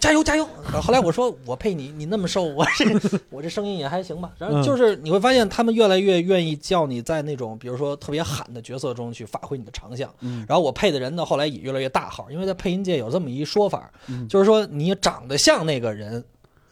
[0.00, 0.48] 加油加油！
[0.64, 2.86] 然后后来我说我配你，你那么瘦，我这
[3.28, 4.30] 我这声音也还行吧。
[4.38, 10.08] 然后就是你会发现他们越来越愿意叫你在那种比如说特别喊的角色中去发挥你的长项。
[10.46, 13.90] 然后我配的人呢，后来也越来越大号，因为在配音界有这么一说法，
[14.28, 16.24] 就是说你长得像那个人，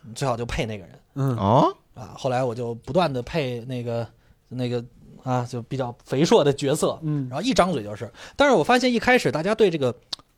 [0.02, 0.98] 你最好就配那个人。
[1.14, 4.06] 嗯哦，啊，后来我就不断的配那个
[4.48, 4.85] 那个
[5.22, 8.12] 啊，就比较肥硕的角色，嗯然后一张嘴就是。
[8.37, 9.94] 但是我发现一开始大家对这个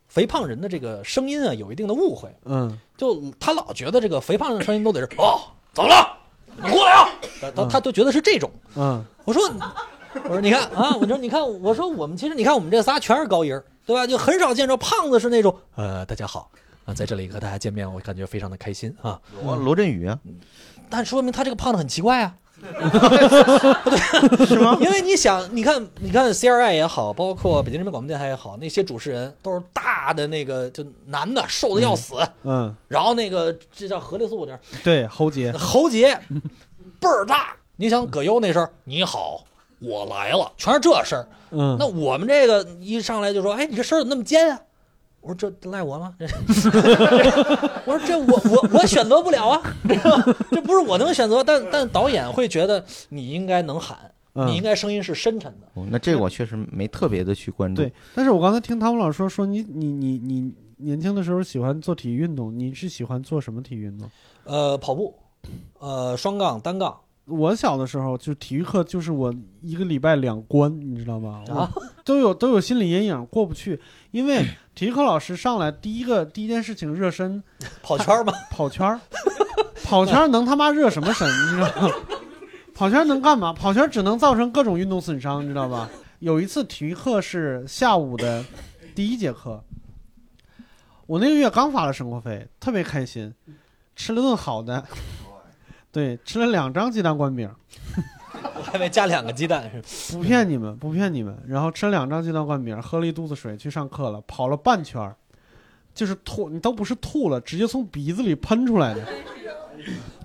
[0.07, 5.41] 肥胖人的这个声音啊有一定的误会，嗯就他老觉得这个肥胖人的声音都得是哦，
[5.73, 6.17] 怎么了？
[6.61, 7.09] 你过来啊！
[7.39, 8.49] 他他他都觉得是这种。
[8.75, 9.41] 嗯我说
[10.23, 14.05] 我说你看啊，我说你看，我说我们其实你看我们这仨全是高音儿，对吧？
[14.07, 16.49] 就很少见着胖子是那种呃，大家好
[16.85, 19.19] 啊，在这里和大家见面，我感觉非常的开心啊。
[19.43, 20.17] 罗罗振宇啊，
[20.89, 22.35] 但说明他这个胖的很奇怪啊。
[22.59, 24.77] 对，是吗？
[24.83, 36.13] 因为你想，你看，你看 CRI 也好，包括北京人民广播电台也好，那些主持人都是大的那个，就男的，瘦的要死，嗯，然后那个这叫何立素这对，喉结，喉 结
[36.99, 37.55] 倍儿大。
[37.77, 39.45] 你想葛优那声儿，你好，
[39.79, 41.27] 我来了，全是这事儿。
[41.51, 44.61] 嗯，那我们这个一上来就说，哎，你这声儿怎么那么尖啊？
[45.21, 46.13] 我说这这赖我吗？
[46.17, 46.25] 这
[47.85, 49.61] 我说这我我我选择不了啊，
[50.51, 53.97] 这不是我能选择，但但导演会觉得你应该能喊，
[54.33, 55.67] 嗯你应该声音是深沉的。
[55.73, 57.81] 哦那这个我确实没特别的去关注。
[57.81, 64.09] 对，但是我刚才听汤姆老师说，说你你你你年轻的时候喜欢做体育运动，你是喜欢做什么体育运动？
[64.45, 65.13] 呃，跑步，
[65.79, 66.97] 呃，双杠、单杠
[67.29, 71.43] 我小的时候就体育课就是我一个礼拜两关，你知道吗？
[71.49, 73.79] 啊，我都有都有心理阴影，过不去。
[74.11, 77.41] 因为 体育课老师上来第一个第一件事情热身，
[77.81, 78.33] 跑圈儿吗？
[78.51, 78.99] 跑圈儿，
[79.83, 81.27] 跑圈儿能他妈热什么身？
[81.27, 81.93] 你知道吗？
[82.73, 83.53] 跑圈儿能干嘛？
[83.53, 85.89] 跑圈儿只能造成各种运动损伤，你知道吧？
[86.19, 88.43] 有一次体育课是下午的
[88.95, 89.63] 第一节课，
[91.05, 93.33] 我那个月刚发了生活费，特别开心，
[93.95, 94.85] 吃了顿好的，
[95.91, 97.49] 对，吃了两张鸡蛋灌饼，
[98.55, 100.15] 我还以为加两个鸡蛋是。
[100.15, 101.37] 不骗你们，不骗你们。
[101.47, 105.15] 然后吃了两张鸡蛋灌饼，喝了一肚子水，去上课了，跑了半圈儿，
[105.93, 109.01] 就是吐，你都不是吐了，直接从鼻子里喷出来的。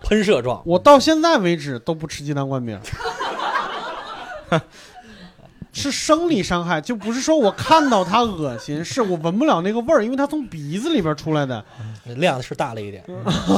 [0.03, 2.79] 喷射状，我到现在为止都不吃鸡蛋灌饼
[5.75, 11.63] 是生理伤害，就不是说我看到它恶心， 是我闻不了那个味儿，因为它从鼻子里边出来的。
[12.17, 13.03] 量是大了一点。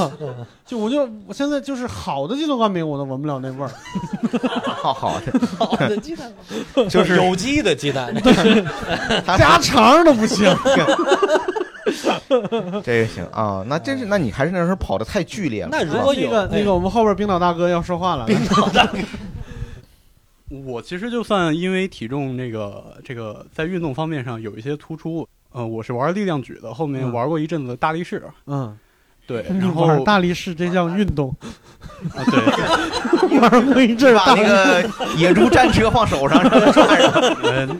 [0.65, 3.69] 就我就我现在就是好的鸡蛋灌饼我都闻不了那味儿。
[4.63, 6.31] 好好的，好的鸡蛋，
[6.89, 8.13] 就是有机的鸡蛋。
[9.25, 10.49] 家常都不行。
[12.83, 13.63] 这个行啊。
[13.67, 15.69] 那真是，那你还是那时候跑的太剧烈了。
[15.71, 18.25] 那如果有那个，我们后边冰岛大哥要说话了。
[18.25, 18.97] 冰岛大哥，
[20.49, 27.11] 我其实就算因为体重那个这个在运动方面上有一些突出，呃，我是玩力量举的，后面嗯。
[27.11, 28.77] 玩过一阵子大力士，嗯，
[29.25, 31.35] 对，然后玩大力士这项运动，
[32.15, 37.79] 啊对， 玩过一阵儿把那个野猪战车放手上，让它转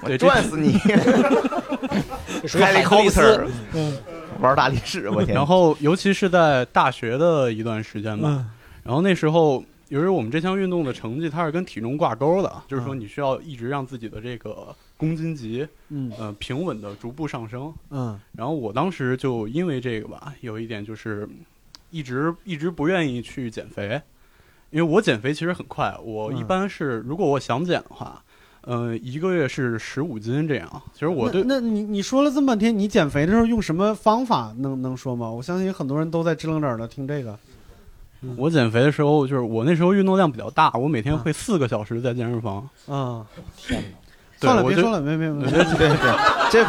[0.02, 0.78] 我转死你！
[2.46, 3.96] Helicopter，嗯。
[4.40, 5.34] 玩大力士，我天！
[5.34, 8.50] 然后尤其是在大学的一段时间吧，嗯。
[8.84, 17.72] 然后那时候由于我们这项运动的成绩它是跟体重挂钩的，就是说你需要一直让自己的这个公斤级嗯呃平稳的逐步上升。
[17.90, 21.26] 嗯然后我当时就因为这个吧，有一点就是
[21.90, 24.00] 一直一直不愿意去减肥，
[24.70, 28.22] 因为我减肥其实很快，我一嗯般是如果我想减的话，
[28.60, 30.82] 呃，一个月是十五斤这样。
[30.92, 35.30] 其实我对那那你你说了这么半天，你减肥的时候用什么方法能能说吗？
[35.30, 37.38] 我相信很多人都在支棱着的听这个。
[38.36, 42.68] 我减肥的时候，就是我那时候运动量比较大，我每天会四个小时在健身房。
[42.86, 43.26] 啊，
[43.56, 43.86] 天哪！
[44.40, 45.96] 算了，别说了，没没没，别别别，
[46.50, 46.64] 这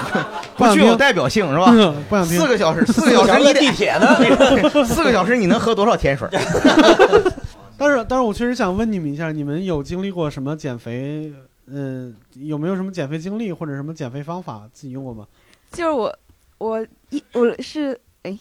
[0.58, 1.72] 不具有代表性是吧？
[2.10, 2.48] 不想听四。
[2.48, 6.28] 个小时，四个小时在你得地铁呢，四个小时你能喝多少甜水？
[7.78, 11.32] 但是但是我确实想问你们一下，你们有经历过什么减肥？
[11.72, 15.28] 嗯、有没有什么减肥经历或者什么减肥方法自己用过吗？
[15.72, 16.12] 就是我，
[16.58, 18.36] 我一我是哎，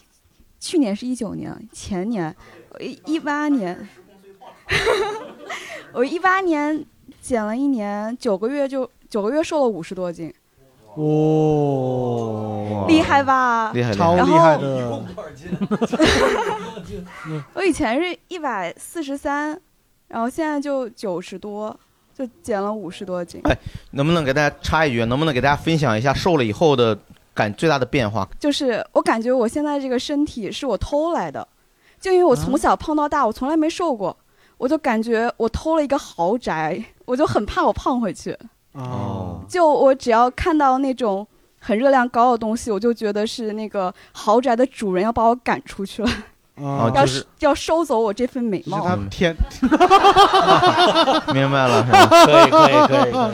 [0.59, 3.87] 去年是一九年，前年我一一八年，
[5.91, 6.85] 我一八年
[7.21, 10.33] 减了一年，九个月就九个月瘦了五十多斤，
[10.95, 13.71] 哦，厉害吧？
[13.73, 14.15] 厉害超！
[14.15, 15.03] 厉害的，
[17.53, 19.59] 我以前是一百四十三，
[20.07, 21.77] 然后现在就九十多，
[22.17, 23.41] 就减了五十多斤。
[23.43, 23.57] 哎
[23.91, 25.03] 能不能给大家插一句？
[25.05, 26.97] 能不能给大家分享一下瘦了以后的
[27.33, 28.29] 感最大的变化？
[28.39, 31.47] 就是我感觉我现在这个身体是我偷来的，
[31.99, 34.15] 就因为我从小胖到大，我从来没瘦过，
[34.57, 38.37] 我就感觉我偷了一个豪宅，我就很怕我胖回去。
[38.73, 41.27] 哦，就我只要看到那种
[41.59, 46.09] 很热量高的东西，我就觉得是那个豪宅的主人要把我赶出去了，
[46.55, 48.81] 哦，要就是要收走我这份美是貌。
[48.81, 49.35] 他天，
[51.33, 52.07] 明白了是吧？
[52.25, 53.31] 可以可以可以可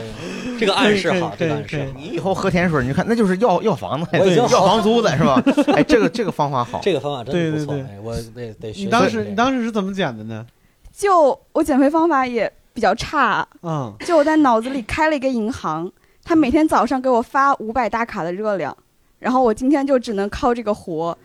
[0.58, 1.98] 这个暗示好，这个暗示好。
[1.98, 5.42] 你以后喝甜水，你看那就是要要房子，要房租的是吧？
[5.74, 6.80] 哎，这个这个方法好。
[6.82, 8.84] 这个方法真的不错，对对哎，我得得学。
[8.84, 10.46] 你当时你当时是怎么减的呢？
[10.92, 15.90] 就我减肥方法也比较差，嗯，就我在脑子里开了一个银行，
[16.24, 18.74] 他每天早上给我发五百大卡的热量，
[19.18, 21.16] 然后我今天就只能靠这个活。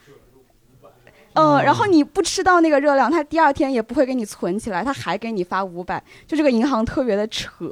[1.34, 7.72] 嗯，然后你不吃到那个热量，他第二天也不会给你存起来，他还给你发五百，就这个银行特别的扯。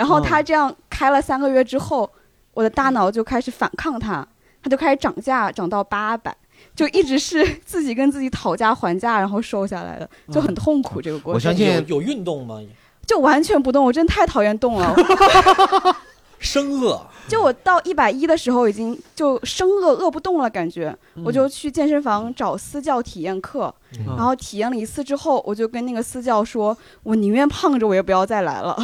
[0.00, 2.10] 然后他这样开了三个月之后，
[2.54, 4.26] 我的大脑就开始反抗他，
[4.62, 6.34] 他就开始涨价，涨到八百，
[6.74, 11.34] 就一直是自己跟自己讨价还价，然后瘦下来的，就很痛苦这个过程。
[11.34, 12.58] 我相信有有运动吗？
[13.06, 14.96] 就完全不动，我真太讨厌动了。
[16.40, 21.22] 生饿，就我到一百一的时候，已经就生饿饿不动了，感觉、嗯。
[21.22, 24.16] 我就去健身房找私教体验课，嗯。
[24.16, 28.74] 然后体验了一次之后，我就跟那个私教说，我宁愿胖着，我也不要再来了，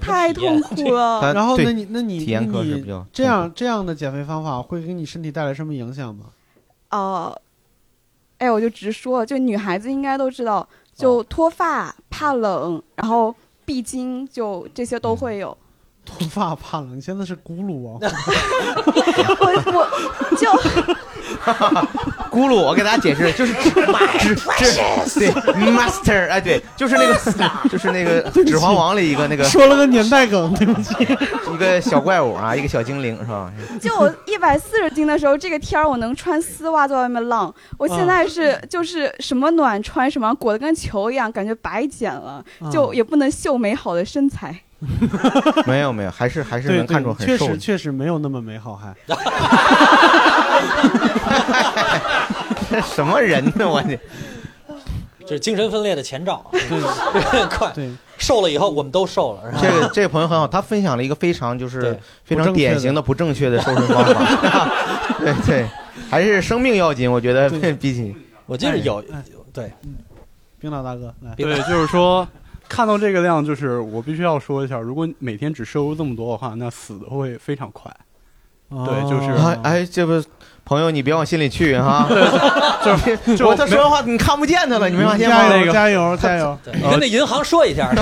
[0.00, 1.32] 太痛苦了。
[1.34, 6.26] 然后那你那你体验课是那你比较这样这样的减肥方法会给你身体带来什么影响吗？
[6.90, 7.40] 哦、
[8.38, 15.56] 哎，我就直说，就女孩子应该都知道，就脱发、怕冷，然后闭经，就这些都会有。
[16.04, 17.98] 脱发怕冷，你现在是咕噜啊？
[19.40, 19.88] 我我
[20.36, 20.50] 就
[22.30, 23.84] 咕噜，我给大家解释，就是指对
[25.70, 27.14] master，哎对，就是那个
[27.68, 30.94] 就是那个《指环王》里一个那个说了个年代梗，对不起。
[31.52, 33.52] 一个小怪物啊，一个小精灵是吧？
[33.80, 37.54] 就我一百四十斤的时候，这个天儿我能穿丝袜在外面浪。
[37.76, 44.58] 我现在是就是什么暖穿什么，裹得跟球一样，感觉白减了，就也不能秀美好的身材。
[45.66, 47.58] 没有没有，还是还是能看出，很瘦确实。
[47.58, 48.94] 确实没有那么美好，还。
[52.82, 53.68] 什么人呢？
[53.68, 53.98] 我这？
[55.24, 56.44] 这是精神分裂的前兆，
[57.50, 57.90] 快对。
[58.18, 59.62] 瘦了以后我们都瘦了，是吧？
[59.62, 63.60] 这个这个朋友很好，他分享了一个非常就是非常典型的不正确的。
[63.60, 64.70] 瘦身方法。
[65.18, 65.66] 对对，
[66.10, 67.72] 还是生命要紧，我觉得对。
[67.72, 68.14] 比起。
[68.46, 69.72] 我记得有哎对。
[70.58, 72.26] 冰岛大哥来，对，就是说，
[72.74, 77.94] 看到这个量，就是我必须要说一下，如果每天只摄入这么多的话，那死的会非常快。
[78.70, 80.26] 对就是哦哎哎，这不
[80.64, 82.08] 朋友你别往心里去哈。
[82.82, 85.36] 就 就我他说的话你看不见他了，你没发现吗？
[85.36, 86.58] 加油加油 加油！
[86.72, 87.92] 你跟那银行说一下，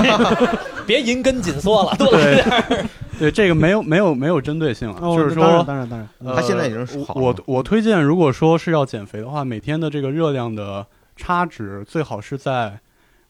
[0.87, 2.89] 别银根紧缩了，多来对点。
[3.19, 10.85] 对这个没有没有没有针对性啊，哦就是说，当然当然，呃他现在已经是好了我我推荐，如果说是要减肥的话，每天的这个热量的
[11.17, 12.79] 差值最好是在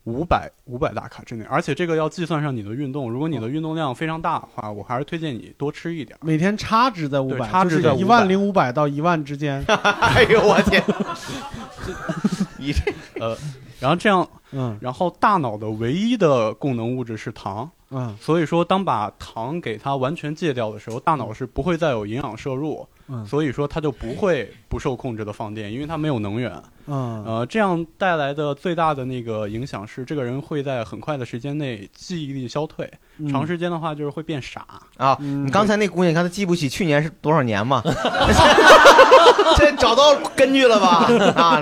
[0.05, 3.11] 五百五百大卡之内，而且这个要计算上你的运动。
[3.11, 6.17] 如果你的运动量非常大的话，我还是推荐你多吃一点。
[6.21, 9.63] 每天差值在五百，对差值在一万零五百到一万之间。
[9.67, 10.83] 哎呦我天！
[12.65, 12.81] 你这
[13.19, 13.35] 呃，
[13.79, 14.77] 然后这样，嗯。
[14.79, 18.15] 然后大脑的唯一的供能物质是糖，嗯。
[18.21, 23.25] 所以说，当把糖给它完全戒掉的时候，大脑是不会再有营养摄入，嗯。
[23.25, 26.51] 所以说它就不会不受控制的放电，因为它没有能源。
[26.85, 27.23] 嗯。
[27.25, 33.27] 呃，这样带来的最大的那个影响是，这个人会在很快的时间内记忆力消退，嗯。
[33.27, 34.65] 长时间的话就是会变傻。
[34.97, 35.47] 啊，嗯。
[35.47, 37.81] 你刚才那姑娘，你看她记不起去年是多少年嘛？
[39.57, 41.07] 这找到根据了吧？
[41.35, 41.61] 啊，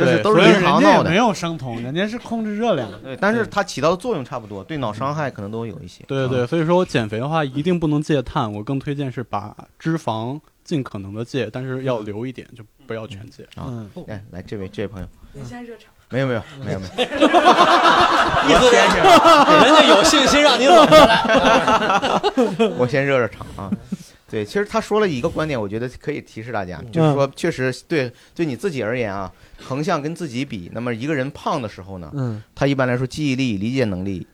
[0.00, 1.28] 就是对都是所以银行闹的人家没。
[1.28, 2.88] 有生酮，人家是控制热量。
[3.02, 6.02] 对，但是它起到的作用差不多，对脑伤害可能都有一些。
[6.08, 13.44] 对对对，所以说减肥的话一定不能戒碳，我更推荐是把脂肪尽可能的戒，但是要留一点，就不要全戒。
[13.54, 15.86] 啊嗯，来来，这位这位朋友，你先热场。
[16.12, 22.20] 没有没有没有没有，意思是人家有信心让你冷下来。
[22.76, 23.70] 我先热热场啊。
[24.30, 34.24] 对，其实他说了一个观点，我觉得可以提示大家，就是说，确实对对你自己而言啊，横向跟自己比，那么一个人胖的时候呢，嗯他一般来说记忆力、理解能力，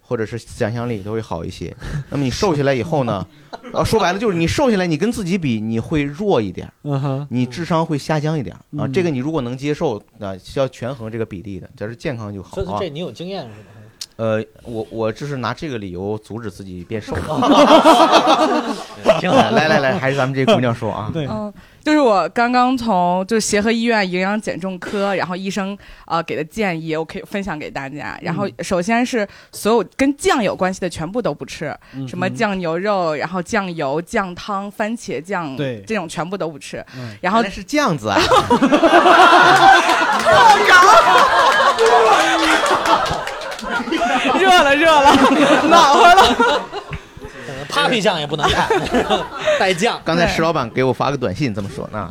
[0.00, 1.76] 或者是想象力都会好一些。
[2.08, 3.26] 那么你瘦下来以后呢，
[3.74, 8.62] 啊，说白了就是你瘦下来，你跟自己比，你会弱一点，嗯哼，你智商会下降一点啊。
[8.72, 12.88] 嗯这个你如果能接受，啊，需要权衡这个比例的，只要是健康就好啊所以这。
[12.88, 13.73] 你有经验是吧？
[14.16, 17.14] 呃，我我就是拿这个理由阻止自己变瘦。
[19.20, 21.10] 挺好来来来，还是咱们这姑娘说啊。
[21.12, 21.52] 对，嗯，
[21.82, 28.16] 就是我刚刚从就协和医院营养减重科，然后医生呃给的建议，我可以分享给大家。
[28.22, 36.84] 然后首先是所有跟酱有关系的全部都不吃，嗯什么酱牛肉，然后酱油、酱汤、番茄酱，对这种全部都不吃。
[36.96, 38.20] 嗯然后是酱子啊。
[44.38, 45.12] 热了热了，
[45.68, 46.62] 暖和了。
[47.68, 48.68] Papi 酱也不能带，
[49.58, 50.00] 带酱。
[50.04, 52.10] 刚才石老板给我发个短信这么说呢。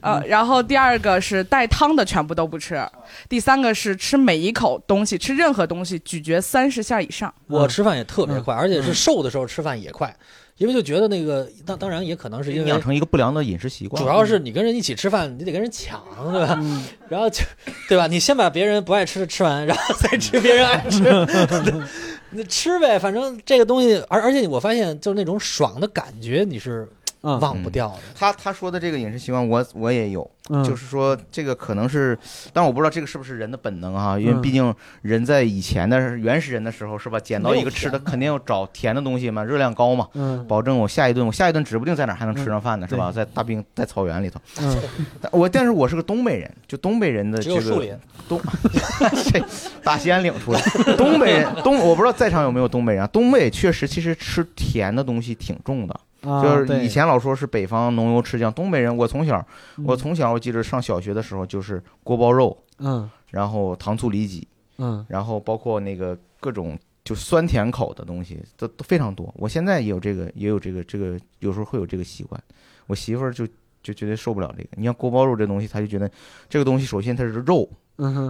[0.00, 2.86] 呃，然后第二个是带汤的全部都不吃，
[3.26, 7.32] 第三个是吃每一口东西，吃任何东西咀嚼三十下以上。
[7.46, 10.14] 我吃饭也特别快，而且是瘦的时候吃饭也快，
[10.56, 14.00] 因为就觉得那个当当然也可能是因为养成一个不良的饮食习惯。
[14.02, 16.00] 主要是你跟人一起吃饭，你得跟人抢，
[16.32, 16.62] 对吧？
[17.08, 17.42] 然后就，
[17.88, 18.06] 对吧？
[18.06, 21.82] 你先把别人不爱吃的吃完，然后再吃别人爱吃的，
[22.30, 22.98] 你吃呗。
[22.98, 26.88] 反正这个东西，而而且我发现，就是那种爽的感觉，你是
[27.24, 27.40] 嗯。
[27.40, 27.96] 忘不掉的。
[28.14, 30.62] 他他说的这个饮食习惯，我我也有，嗯。
[30.62, 32.16] 就是说这个可能是，
[32.52, 34.42] 但我不知道这个是不是人的本能啊，因为嗯。
[34.42, 34.72] 毕竟
[35.02, 40.46] 人在以前的原始人的时候是吧，捡到一个没有吃的肯定要找甜的东西嘛，热量高嘛，嗯。
[40.46, 42.88] 保证我下一顿我下一顿指不定在哪儿还能吃上饭呢，嗯。
[42.90, 43.10] 是吧？
[43.10, 44.76] 在大冰在草原里头，嗯。
[45.20, 47.96] 但 我但是我是个东北人，就东北人的这个树林，
[48.28, 48.40] 东，
[49.32, 49.42] 这
[49.82, 50.60] 大兴安岭出来，
[50.96, 56.00] 东北人东我不知道在场有没有东北人啊，东北确实其实吃甜的东西挺重的。
[56.26, 59.44] 啊就是以前老说是北方浓油赤酱，东北人，我从小，
[59.76, 64.46] 嗯我从小我记得上小学的时候就是锅包肉，嗯然后糖醋里脊，
[64.78, 69.32] 嗯然后包括那个各种就酸甜口的东西，都都非常多。
[69.36, 72.40] 我现在也有这个，也有这个，这个有时候会有这个习惯。
[72.86, 73.46] 我媳妇儿就
[73.82, 74.68] 就绝对受不了这个。
[74.76, 76.10] 你像锅包肉这东西，她就觉得
[76.48, 77.68] 这个东西首先它是肉，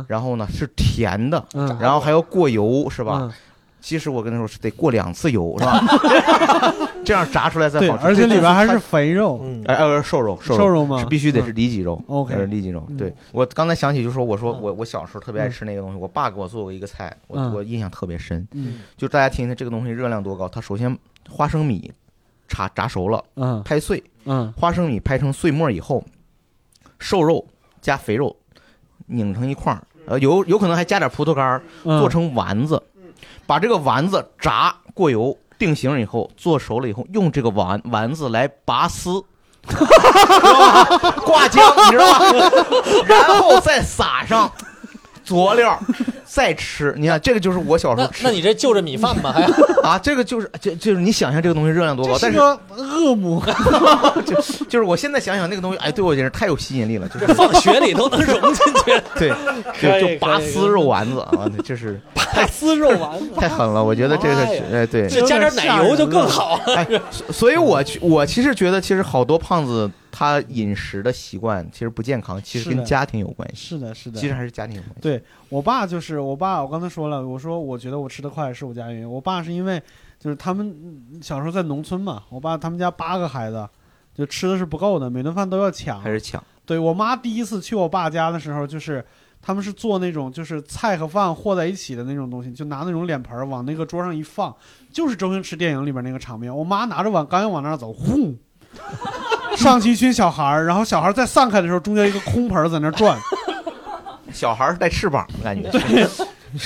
[0.09, 3.18] 然后呢是甜的，嗯然后还要过油，是吧？
[3.22, 3.32] 嗯
[3.80, 5.78] 其实我跟她说是得过两次油，是吧？
[7.05, 8.07] 这样炸出来才对，好吃。
[8.07, 10.98] 而且里边还是肥肉，嗯，哎呃瘦肉瘦瘦肉吗？
[10.98, 11.55] 是必须得是嗯。
[11.55, 12.02] 里脊肉。
[12.09, 12.84] OK 呃里脊肉。
[12.88, 12.96] 嗯。
[12.96, 14.62] 对我刚才想起就说，我说嗯。
[14.62, 17.52] 我我小时候特别爱吃那个东西，我爸给我做过一个菜，我嗯。
[17.55, 18.46] 我印象特别深。
[18.52, 18.80] 嗯。
[18.96, 20.96] 就大家听听这个东西热量多高，它首先
[21.28, 21.92] 花生米
[22.48, 23.62] 炸炸熟了，嗯。
[23.64, 24.52] 拍碎，嗯。
[24.57, 26.05] 花生米拍成碎末以后，
[26.98, 27.46] 瘦肉
[27.80, 28.34] 加肥肉
[29.07, 32.82] 拧成一块儿，呃有有可能还加点葡萄干儿，嗯，做成丸子，
[33.46, 39.24] 把这个丸子炸过油定型以后，做熟了以后，用这个丸丸子来拔丝。
[41.24, 42.20] 挂浆，你知道吧？
[43.09, 44.52] 然后再撒上
[45.24, 45.80] 佐料，
[46.35, 46.93] 再吃。
[46.99, 49.30] 你看，这个就是我小时候吃那那你这就着米饭吧？
[49.85, 53.41] 还啊，这个就是就就是你想象这个东西热量多高，但是恶魔，
[54.26, 54.35] 就
[54.68, 59.32] 就是我现在想想那个东西，哎，对我简直太有吸引力了，就是 放血里都能融进去，对，
[59.80, 66.59] 就就拔丝肉丸子啊，这是拔丝肉丸子，太狠了，我觉得这个是哎对，这加点奶油就更好。
[66.74, 75.01] 哎，所所以我去我其实觉得，其实好多胖子他饮食的习惯其实不健康，其实跟家庭有关系，是的，是的，其实还是家庭有关系。
[75.01, 79.11] 对我爸就是我爸，我刚才说了，我说我觉得我吃得快是我家原因。
[79.11, 79.83] 我爸是因为
[80.21, 83.69] 就是他们嗯小时候在农村嘛，我爸他们家八个孩子，
[84.15, 86.01] 就吃的是不够的，每顿饭都要抢。
[86.01, 89.05] 还是抢，对我妈第一次去我爸家的时候，就是
[89.43, 94.55] 他们是做那种就是菜和饭和在一起的那种东西，就拿那种脸盆往那个桌上一放，
[94.93, 96.57] 就是周星驰电影里边那个场面。
[96.57, 98.35] 我妈拿着碗刚要往那儿走，呼，
[99.57, 103.18] 上去一群小孩儿，然后小孩儿再散开的时候，中间一个空盆儿在那儿转。
[104.33, 105.70] 小孩儿带翅膀，感觉。
[105.70, 106.07] 对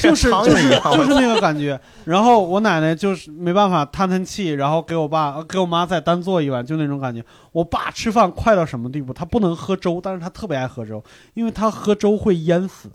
[0.03, 1.79] 就是就是就是那个感觉。
[2.05, 7.25] 然后我奶奶就是没办法叹叹气，然后给我爸呃给我妈再单做一碗，就那种感觉。
[7.53, 9.15] 我爸吃饭快到什么地步？
[9.15, 11.03] 他不能喝粥，但是他特别爱喝粥，
[11.33, 12.91] 因为他喝粥会淹死。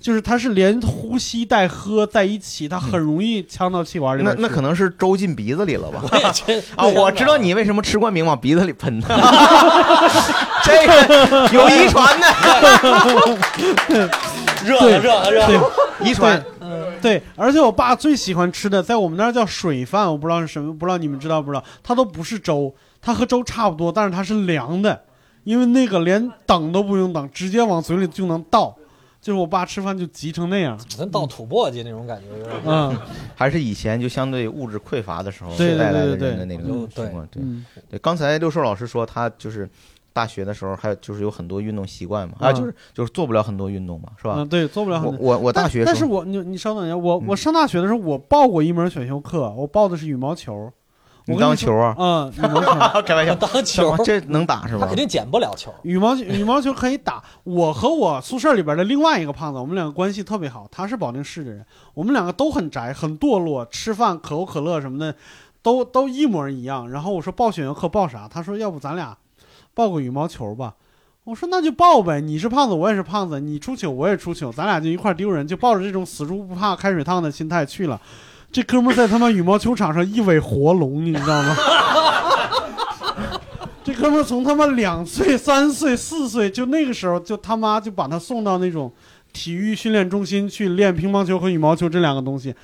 [0.00, 4.22] 就是他是连呼吸带喝在一起，他很容易呛到气管里。
[4.22, 6.02] 那那可能是粥进鼻子里了吧？
[6.76, 9.08] 啊，我知道你为什么吃冠名往鼻子里喷的，
[10.62, 12.26] 这个有遗传的，
[14.64, 15.70] 热了热了热了，
[16.02, 16.44] 遗传。
[17.00, 21.62] 对，而且我爸最喜欢吃的，在我们那儿叫水饭，我不知道是什么，不知道你们知道不知道？
[21.82, 25.02] 它都不是粥，它和粥差不多，但是它是凉的，
[25.44, 28.74] 因为那个连等都不用等，直接往嘴里就能倒。
[29.24, 32.54] 就是我爸吃饭就急成那样，跟倒土簸箕那种感觉有点。
[32.66, 32.94] 嗯，
[33.34, 37.26] 还是以前就相对物质匮乏的时候对对带来的那种嗯情况。
[37.28, 39.66] 对嗯对，刚才六兽老师说他就是
[40.12, 44.46] 大学的时候还有就是有很多运动习惯嘛，啊，嗯就是就是做不了很多运动嘛，是吧嗯，？
[44.46, 45.18] 对，做不了很多。
[45.18, 50.70] 我我我大学但但是我你你稍等一下，我我上大学的时候，我报过一门选修课，我报的是羽毛球。
[51.38, 51.94] 当球啊？
[51.98, 53.02] 嗯，羽毛球。
[53.02, 54.96] 开玩笑， 当球，这能打是吧他肯？
[54.96, 55.72] 定捡不了球。
[55.82, 57.22] 羽毛球羽毛球可以打。
[57.44, 60.68] 我和我宿舍里边的另外一个胖子，我们两个关系特别好。
[60.70, 61.64] 他是保定市的人，
[61.94, 65.14] 我们两个都很宅，很堕落，吃饭可口可乐什么的，
[65.62, 66.90] 都都一模一样。
[66.90, 68.28] 然后我说报选修课报啥？
[68.28, 69.16] 他说要不咱俩
[69.72, 70.74] 报个羽毛球吧。
[71.24, 77.98] 我说那就报呗，你是胖子，我也是胖子，你出糗我也出糗，咱俩就一块丢人，就抱着这种死猪不怕开水烫的心态去了。
[78.54, 81.56] 这哥们在他妈羽毛球场上一尾活龙，你知道吗？
[83.82, 88.92] 这哥们从他妈两岁、三岁、四岁，就那个时候就他妈就把他送到那种
[89.32, 92.54] 体育训练中心去练乒乓球和羽毛球这两个东西。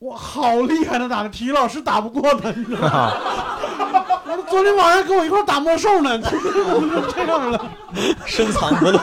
[0.00, 3.12] 哇，好厉害的打的，体育老师打不过他，你知道吗？
[4.28, 6.30] 我昨天晚上跟我一块打魔兽呢， 就
[7.10, 7.58] 这样了，
[8.26, 8.98] 深藏不露，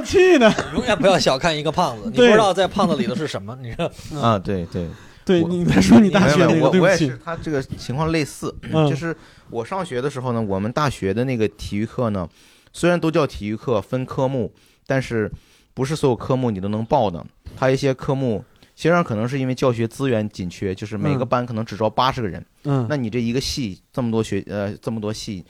[0.00, 0.52] 我气的。
[0.74, 3.56] 永远不要小看一个胖子， 你不知道在胖子里头是什么。
[3.60, 3.90] 你知道，
[4.20, 4.86] 啊，对对。
[5.24, 9.16] 对你再说你大学没有没有那个，对不起我我也是，，他这个情况类似，嗯就是
[9.50, 12.28] 我上学的时候呢，我们大学的那个体育课呢，
[12.72, 14.52] 虽然都叫体育课，分科目，
[14.86, 15.28] 但是
[15.74, 17.26] 不是所有科目你都能报的，
[17.56, 18.44] 他一些科目。
[18.76, 25.42] 实际上可能是因为教学资源紧缺，就是每个嗯班可能只招八十个人，嗯，那你这一个系这么多学呃这么多系，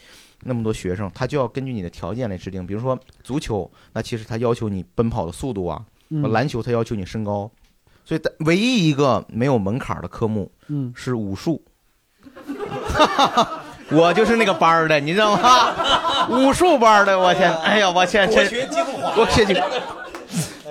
[0.43, 2.67] 那么多学生，他就要根据你的条件来制定。
[2.67, 5.81] 比如说足球，那其实他要求你奔跑的速度啊；
[6.11, 7.51] 嗯篮球他要求你身高，
[8.05, 11.63] 所以唯一一个没有门槛的科目嗯是武术。
[13.91, 16.27] 我就是那个班儿的，你知道吗？
[16.31, 19.45] 武术班儿的，我天，哎呀，我天，这学精华，我去，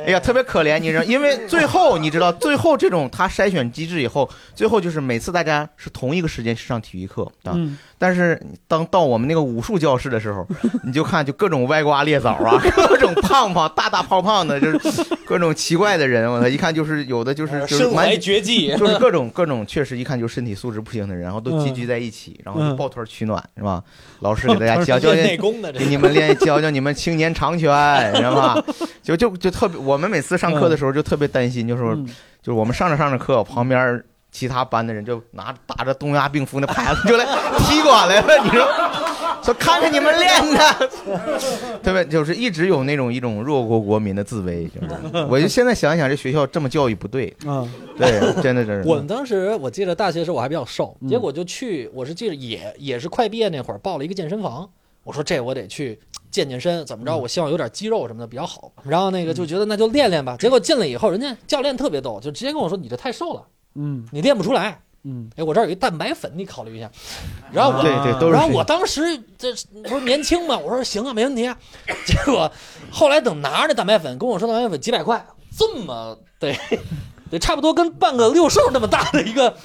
[0.06, 7.78] 哎呀，特别可怜，你知道，因为最后你知道，最后这种他筛选机制以后，最后就是每次大家是同一个时间去上体育课啊，嗯。
[7.98, 10.46] 但是当到我们那个武术教室的时候，
[10.84, 14.78] 你就看就各种歪瓜裂枣啊， 各种胖胖大大胖胖的，就是
[15.26, 23.82] 各种奇怪的人，我操，一看就是有的就是就是蛮身怀绝技， 就是各种各种，确实一看就身体素质不行的人，然后都聚在一起，然后抱团取暖，是吧？
[24.20, 28.62] 老师给大家教教练内功的这给你们练教教你们青年长拳，知道吧？
[29.02, 32.06] 就就就特别，我们每次上课的时候就特别担心，就是说嗯
[32.42, 37.26] 就是我们上着上着课，旁边其他班的人就拿着打着东亚病夫那牌子就来
[37.60, 38.68] 踢馆来了，你说。
[39.44, 40.90] 说看看你们练的，
[41.84, 42.04] 特别？
[42.04, 45.24] 就是一直有那种一种弱国国民的自卑，就是。
[45.26, 47.64] 我就现在想一想，这学校这么教育不对，啊
[47.96, 48.90] 对，真的真是。
[48.90, 54.68] 我们当时我记得大学的时候我还比较瘦，嗯结果就去，我是记得也也是快毕业那会儿报了一个健身房，
[55.04, 56.00] 我说这我得去
[56.36, 57.14] 健健身，怎么着？
[57.14, 58.70] 嗯我希望有点肌肉什么的比较好。
[58.84, 63.42] 然后那个就觉得那就练练吧，结果进来以后，人家教练特别逗，就直接跟我说你这太瘦了，
[63.76, 64.82] 嗯你练不出来。
[65.06, 66.92] 嗯，哎，我这儿有一蛋白粉，你考虑一下。
[67.54, 69.02] 然后我，对对都是然后我当时
[69.38, 71.58] 这不是年轻嘛，我说行啊，没问题啊。
[72.06, 72.52] 结果
[72.92, 75.26] 后来等拿着蛋白粉跟我说蛋白粉几百块，
[75.58, 76.54] 这么得
[77.30, 79.56] 得 差不多跟半个六兽那么大的一个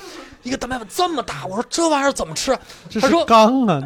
[0.43, 2.57] 一个蛋白粉这么大，我说这玩意儿怎么吃？
[3.01, 3.80] 他说刚啊，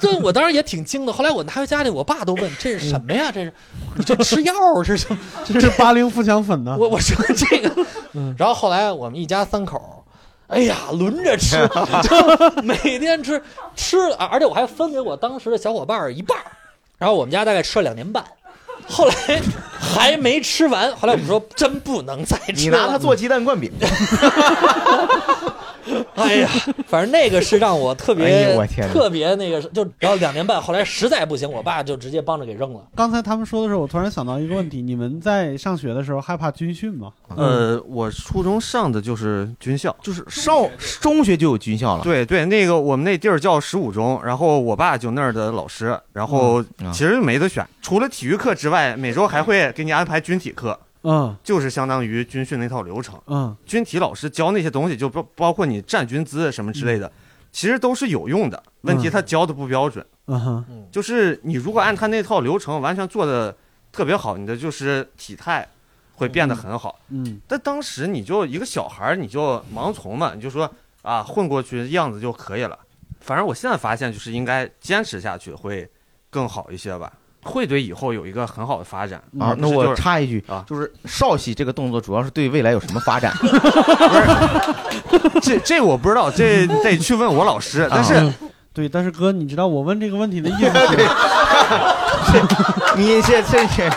[0.00, 1.12] 这我当时也挺惊的。
[1.12, 3.30] 后来我拿回家里，我爸都问这是什么呀？
[3.32, 3.52] 这是
[3.96, 4.96] 你这吃药是？
[5.44, 6.76] 这是八零富强粉呢。
[6.78, 9.96] 我我说这个嗯，然后后来我们一家三口。
[10.48, 11.56] 哎呀，轮着吃，
[12.02, 13.40] 就每天吃
[13.76, 16.44] 吃，而而且我还分给我当时的小伙伴儿一半儿
[16.98, 18.24] 然后我们家大概吃了两年半，
[18.90, 19.14] 后来
[19.80, 20.90] 还没吃完。
[20.96, 22.54] 后来我们说真不能再吃了。
[22.56, 23.70] 你拿它做鸡蛋灌饼，
[26.14, 26.48] 哎 哎呀，
[26.86, 32.80] 反正那个是让我特别、哎我天特别那个，就然后两年半，后来实在不行，我爸就直接帮着给扔了。
[32.94, 37.12] 刚才他们说的时候，我突然想到一个问题：你们在上学的时候害怕军训吗？
[37.36, 40.54] 呃，我初中上的就是军校，就是上
[41.00, 42.02] 中学就有军校了。
[42.02, 53.20] 对对，那个我们那地儿叫十五中，然后我爸就那儿的老师，然后嗯其实没得选，除了体育课之外，每周还会给你安排军体课，嗯就是相当于军训那套流程。
[53.26, 57.10] 嗯军体老师教那些东西，就包包括你站军姿什么之类的，
[57.52, 58.62] 其实都是有用的。
[58.82, 63.56] 问题他教的不标准，嗯哼就是你如果按他那套流程完全做的
[63.92, 65.66] 特别好，你的就是体态
[66.14, 66.98] 会变得很好。
[67.08, 70.70] 嗯但当时你就一个小孩儿，你就盲从嘛，你就说
[71.02, 72.78] 啊混过去样子就可以了。
[73.20, 75.86] 反正我现在发现，就是应该坚持下去会
[76.30, 77.12] 更好一些吧，
[77.42, 79.20] 会对以后有一个很好的发展。
[79.38, 83.32] 啊，那我插一句啊，就是少喜这个动作主要是对未来有什么发展？
[85.42, 87.88] 这这我不知道，这 得去问我老师。
[87.90, 88.34] 但是嗯
[88.72, 90.62] 对，但是哥，你知道我问这个问题的意思
[92.30, 92.40] 是？
[92.96, 93.90] 你这这这，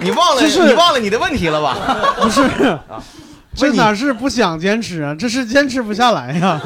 [0.00, 1.76] 你忘了你忘了你的问题了吧？
[2.20, 2.42] 不是，
[3.54, 5.14] 这哪是不想坚持啊？
[5.14, 6.60] 这是坚持不下来呀。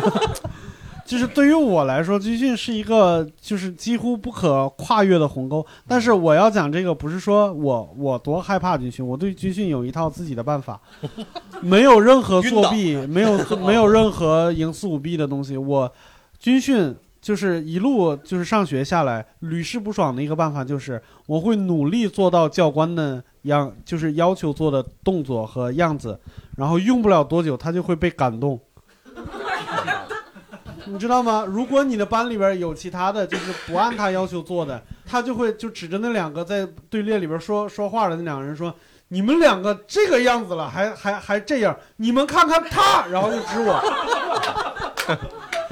[1.08, 5.64] 就是对于我来说，军训是一个就是几乎不可跨越的鸿沟。
[5.86, 10.78] 但是我要讲这个，不是说我我多害怕军训，我对军训有一套自己的办法，
[11.62, 15.56] 没有任何作弊， 没有没有任何营私舞弊的东西。
[15.56, 15.90] 我
[16.38, 26.20] 军训就是一路就是上学下来屡试不爽的一个办法，就是我会努力做到教官的样，就是要求做的动作和样子，
[26.58, 28.60] 然后用不了多久，他就会被感动。
[30.88, 31.44] 你知道吗？
[31.46, 38.74] 如果你的班里边有其他的就是不按他要求做的，他就会就指着那两个在队列里边说说话的那两个人说
[39.08, 43.78] ：“你们两个这个样子了，还还还这样，你们看看他。”然后就指我。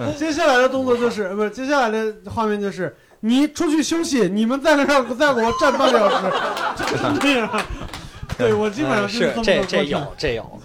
[0.17, 6.33] 接下来的动作就是，呃不是接下来的画面就是你出去休息，你们在那儿再给我站半个小时，
[6.77, 7.61] 就是这样。
[8.37, 10.61] 对我基本上是这么这有这有，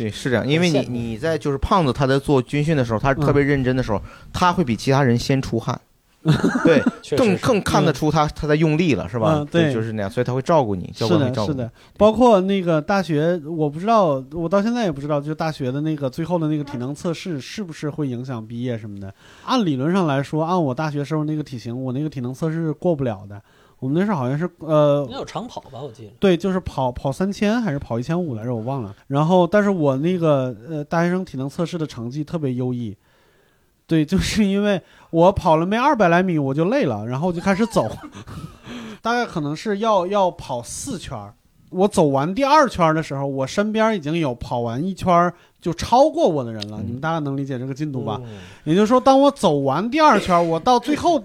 [0.00, 4.00] 对，是这样，因为你你在就是胖子他在做军训的时候，他特别认真的时候，
[4.32, 5.78] 他会比其他人先出汗，
[6.64, 6.82] 对，
[7.16, 9.46] 更更看得出他他在用力了，是吧嗯？
[9.46, 11.58] 对就是那样，所以他会照顾你，教是的，官会照顾你。
[11.58, 19.12] 是的，包括那个大学，我不知道，我到现在也不知道，就大学的那个最后的那个体能测试是不是会影响毕业什么的。
[19.44, 23.40] 按理论上来说，按我大学时候那个体型，我那个体能测试是过不了的。
[23.80, 25.80] 我们那时候好像是呃应该有长跑吧？
[25.82, 26.12] 我记得。
[26.20, 28.94] 对，就是跑跑三千还是跑一千五来着，我忘了。
[29.08, 32.96] 然后，但是我那个呃大学生体能测试的成绩特别优异，
[33.86, 37.88] 对，就是因为我跑了没二百来米我就累了，然后我就开始走，
[39.02, 41.34] 大概可能是要要跑四圈儿。
[41.70, 46.80] 我走完第二圈儿的时候，我身边已经有跑完一圈儿就超过我的人了。
[46.84, 48.20] 你们大概能理解这个进度吧？
[48.24, 51.22] 嗯也就是说，当我走完第二圈儿，我到最后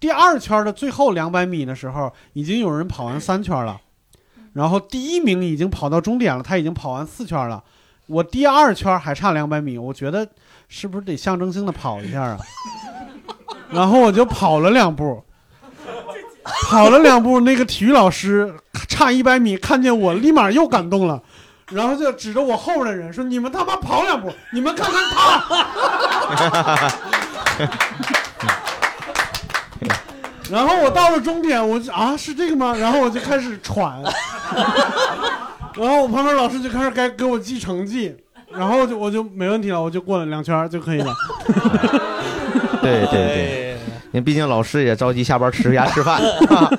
[0.00, 3.80] 第二圈的最后两百米的时候，已经有人跑完三圈了。
[4.54, 7.62] 然后第一名已经跑到终点了，他已经跑完四圈了。
[8.06, 10.26] 我第二圈还差两百米，我觉得
[10.68, 12.38] 是不是得象征性的跑一下啊？
[13.70, 15.22] 然后我就跑了两步，
[16.70, 18.54] 跑了两步，那个体育老师
[18.88, 21.22] 差一百米看见我，立马又感动了，
[21.70, 25.44] 然后就指着我后边的人说：“你们他妈跑两步，你们看看他。”
[30.50, 32.74] 然后我到了终点，我就啊是这个吗？
[32.78, 34.02] 然后我就开始喘，
[35.76, 38.14] 然后我旁边老师就开始该给我记成绩，
[38.52, 41.14] 然后就我就没问题了，我就过了两圈就可以了。
[42.80, 46.22] 对对对，因为毕竟老师也着急下班吃鸭吃饭。
[46.48, 46.70] 啊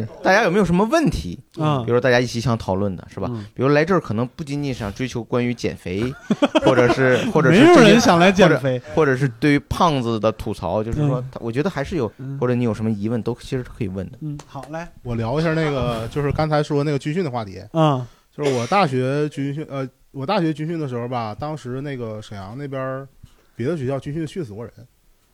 [0.00, 1.38] 是，大家有没有什么问题？
[1.58, 3.28] 嗯比如说大家一起想讨论的是吧？
[3.30, 6.12] 嗯比如来这儿可能不仅仅想追求关于减肥，
[6.64, 14.18] 或者是或者是没有人想来减肥，或者，或者是对于胖子的吐槽，就是说我觉得还是有，或者你有什么疑问都其实可以问的。
[14.22, 17.62] 嗯，好来，我聊一下那个， 就是刚才说那个军训的话题。
[17.74, 23.06] 嗯，就是我大学军训，呃，我大学军训的时候吧，当时那个沈阳那边儿
[23.54, 24.72] 别的学校军训训死过人。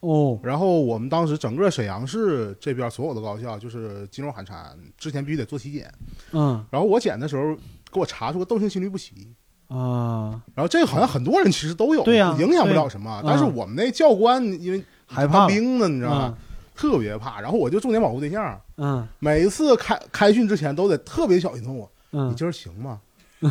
[0.01, 5.93] 哦，然后我们当时整个沈阳市这边所有的高校，就是金融寒蝉，之前必须得做体检。
[6.33, 7.55] 嗯然后我检的时候
[7.93, 9.29] 给我查出个窦性心律不齐。
[9.69, 13.21] 啊，然后这个好像很多人其实都有，对呀影响不了什么。
[13.23, 16.37] 嗯但是我们那教官因为害怕当兵呢，你知道吗嗯？
[16.75, 17.41] 特别怕。
[17.41, 23.01] 然后我就重点保护对象，嗯每一次开开训之前都得特别小心问我：“嗯你今儿行吗？”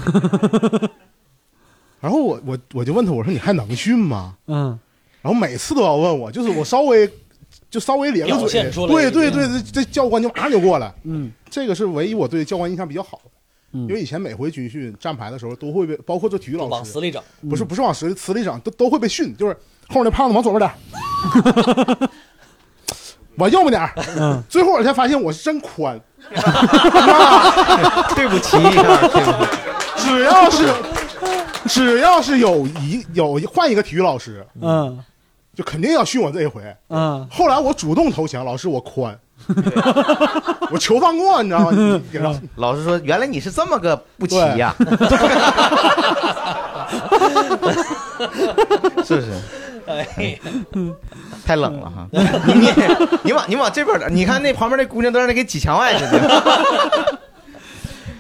[2.00, 4.80] 然后我我我就问他，我说：“你还能训吗嗯？”
[5.22, 7.10] 然后每次都要问我，就是我稍微
[7.70, 10.94] 就稍微咧个嘴，对对对，这这教官就马上就过来。
[11.04, 11.32] 嗯。
[11.50, 13.32] 这个是唯一我对教官印象比较好的。
[13.74, 16.72] 因为以前每回军训站牌的时候都会被，包括做体育老师。
[16.72, 19.54] 往死里整，不是不是往死里死里整，都都会被训，就是
[19.90, 20.72] 后面那胖子往左边点，
[23.38, 26.00] 往右边点，嗯，最后我才发现我是真宽，
[28.16, 28.58] 对不起，
[29.98, 30.74] 只要是
[31.68, 34.98] 只要是有一有换一个体育老师，嗯
[35.56, 36.62] 就肯定要训我这一回。
[36.90, 39.18] 嗯，后来我主动投降，老师我宽，
[40.72, 41.72] 我求放过，你知道吗？
[41.76, 44.76] 你给他老师说，原来你是这么个不齐呀、
[49.04, 49.32] 是不是？
[49.88, 50.38] 哎，
[51.46, 52.08] 太冷了哈！
[52.12, 52.70] 你你
[53.24, 57.20] 你往你往这边点，你看那旁边那姑娘都让你给挤墙外似的。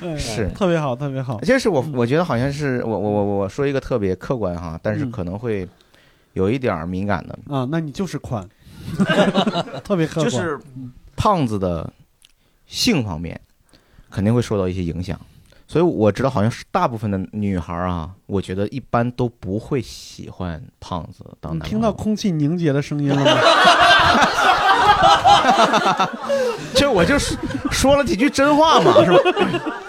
[0.01, 1.39] 嗯是特别好，特别好。
[1.41, 5.67] 就是我我觉得好像是我我我我说一个特别客观哈，但是可能会
[6.33, 8.47] 有一点儿敏感的，啊，那你就是宽，
[9.83, 10.29] 特别客观。
[10.29, 10.59] 就是
[11.15, 11.91] 胖子的
[12.65, 13.39] 性方面
[14.11, 15.19] 肯定会受到一些影响，
[15.67, 21.67] 所以我知道好像是大部分的女孩啊，我觉得一般都不会喜欢胖子当男。
[21.67, 23.31] 听到空气凝结的声音了吗？
[26.75, 27.35] 这我就是
[27.71, 29.19] 说了几句真话嘛，是吧？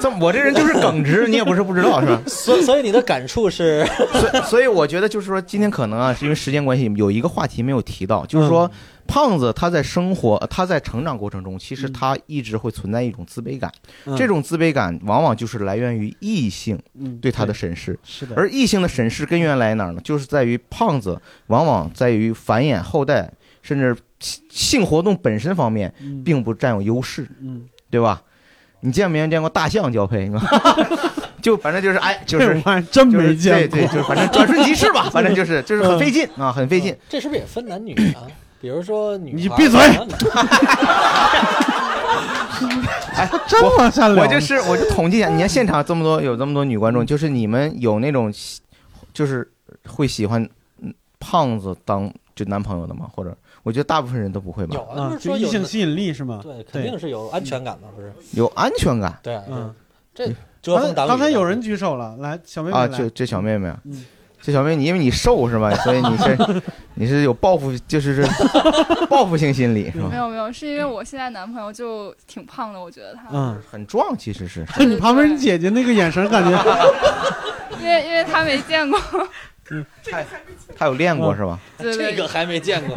[0.00, 2.20] 这我这人就是耿直，你也不是不知道，是吧？
[2.26, 8.70] 所所以你的感触是，所以所以我觉得就是说，今天可能啊，是因为时间关系，有一个话题没有提到，就是说，
[9.06, 13.72] 胖子他在生活，他在成长过程中，其实他一直会存在一种自卑感，
[14.06, 17.98] 嗯这种自卑感往往就是来源于异性嗯对他的审视。
[18.04, 20.00] 是的，而异性的审视根源来哪儿呢？
[20.04, 23.30] 就是在于胖子往往在于繁衍后代，
[23.62, 28.22] 甚至性性活动本身方面，嗯并不占有优势，嗯，对吧？
[28.80, 30.30] 你见没见过大象交配？
[31.42, 32.60] 就反正就是哎，就是
[32.90, 33.68] 真就是没见过。
[33.68, 36.96] 对对，就是反正转瞬即逝吧， 反正就是就是很费劲啊，很费劲。
[37.08, 38.22] 这是不是也分男女啊？
[38.60, 39.78] 比如说女你闭嘴
[43.14, 44.22] 哎，这么下聊。
[44.22, 48.32] 我就是我就统计一下，你看现场这么多有这么多女观众，就是你们有那种
[49.12, 49.48] 就是
[49.86, 50.42] 会喜欢
[50.82, 53.06] 嗯胖子当就男朋友的吗？
[53.12, 53.36] 或者
[53.68, 56.40] 我觉得大部分人都不会吧有，啊，就，异说有的性吸引力是吗？
[56.42, 58.10] 对，肯定是有安全感嘛，不是？
[58.32, 59.74] 有安全感对啊，嗯，
[60.14, 60.26] 这
[60.62, 61.08] 遮风挡雨。
[61.10, 62.88] 刚才有人举手了，来，小妹妹啊！
[62.88, 64.06] 这这小妹妹啊嗯，
[64.40, 65.70] 这小妹你，因为你瘦是吧？
[65.84, 66.62] 所以你是
[66.96, 68.26] 你是有报复，就是是
[69.10, 70.08] 报复性心理是吧？
[70.10, 74.64] 没有没有，是因为我现在男朋友就挺胖的，我觉得他，嗯，很壮，其实是。
[74.80, 76.50] 你旁边你姐姐那个眼神，感觉
[77.80, 78.98] 因为因为他没见过，
[80.76, 81.58] 他有练过是吧？
[81.76, 82.96] 对对这个还没见过，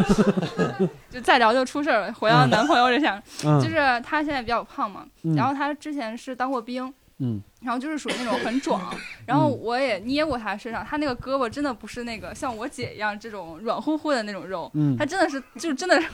[1.10, 2.14] 就再聊就出事儿了。
[2.14, 3.62] 回到男朋友这上，嗯。
[3.62, 5.36] 就是他现在比较胖嘛，嗯。
[5.36, 7.42] 然后他之前是当过兵，嗯。
[7.62, 8.82] 然后就是属于那种很壮，
[9.26, 14.96] 然后我也捏过他身上，他那个胳膊真的不是那个像我姐一样这种软乎乎的那种肉，嗯。
[14.98, 16.08] 他真的是就真的是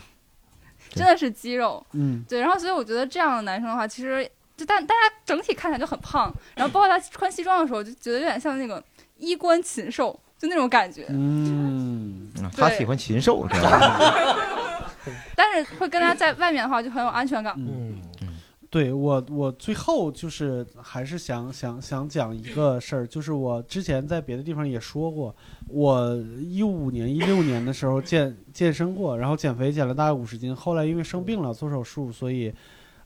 [0.89, 2.23] 真的是肌肉，嗯。
[2.27, 4.27] 对，然后所以我觉得这样的男生的话，其实
[4.57, 8.83] 就但大家整体看起来就很胖，然后包括他穿西装的时候，就觉得有点像那个
[9.17, 11.05] 衣冠禽兽，就那种感觉。
[11.09, 13.99] 嗯，嗯他喜欢禽兽，知道吗？
[15.35, 17.55] 但是会跟他在外面的话就很有安全感。
[17.57, 17.97] 嗯，
[18.69, 25.33] 对我，我最后就是还是想想想讲一个事儿，就是我之前在别的地方也说过，
[25.69, 32.53] 我一五年、一六年的时候健健身过，然后减肥减了大概五十斤，后来因为生病了做手术，所以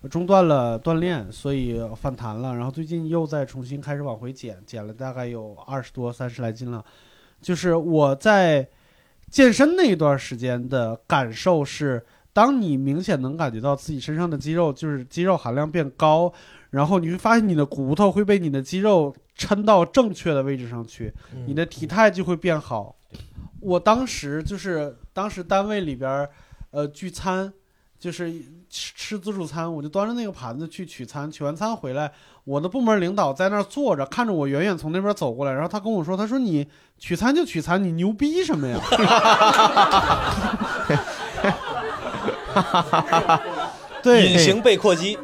[0.09, 6.84] 中断了锻炼，所以反弹了，然后最近又再重新开始往回减，减了大概有二十多、三十来斤了。
[7.41, 8.67] 就是我在
[9.29, 16.31] 健身那一段时间的感受是，当你明显能感觉到自己身上的肌肉就是肌肉含量变高，
[16.69, 22.95] 然后你会发现你的骨头会被你的肌肉撑到正确的位置上去，嗯你的体态就会变好。
[23.59, 26.29] 我当时就是当时单位里边儿，
[26.71, 27.51] 呃，聚餐，
[28.01, 28.33] 就是
[28.67, 32.11] 吃吃自助餐，我就端着那个盘子去取餐，取完餐回来，
[32.45, 38.79] 我的部门领导在那儿坐着，看着我远远从那边走过来，然后他跟我说，他说你取餐就取餐，你牛逼什么呀？
[44.01, 45.15] 对，隐形背阔肌，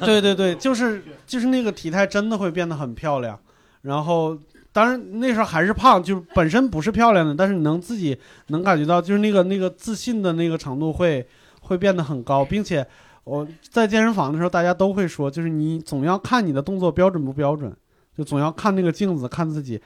[0.00, 3.38] 对对对，就是就是那个体态真的会变得很漂亮，
[3.82, 4.36] 然后
[4.72, 8.18] 当然那时候还是胖，就是本身不是漂亮的，但是你能自己
[8.48, 11.24] 能感觉到，就是那个那个自信的那个程度会
[11.66, 12.86] 会变得很高，并且
[13.24, 17.74] 我在健身房的时候，大家都会说，就是你总要看你的动作标准不标准，
[18.16, 19.80] 就总要看那个镜子，看自己。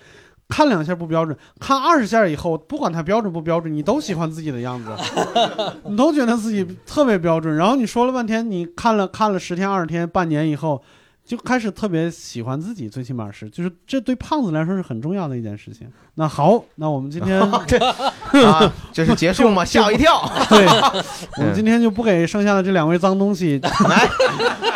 [0.53, 4.91] 看两下不标准，看二十下以后，不管它标准不标准，你都喜欢自己的样子，
[5.87, 7.55] 你都觉得自己特别标准。
[7.55, 10.83] 然后你说了半天，你看了看了十天、二十天、半年以后，
[11.25, 15.89] 就开始特别喜欢自己，最起码是，就是这对胖子来说是很重要的一件事情。
[16.15, 17.41] 那好，那我们今天
[18.45, 19.65] 啊这是结束吗？
[19.65, 20.21] 吓我一跳。
[20.51, 20.67] 对，
[21.39, 24.09] 我们今天就不给剩下的这两位脏东西来。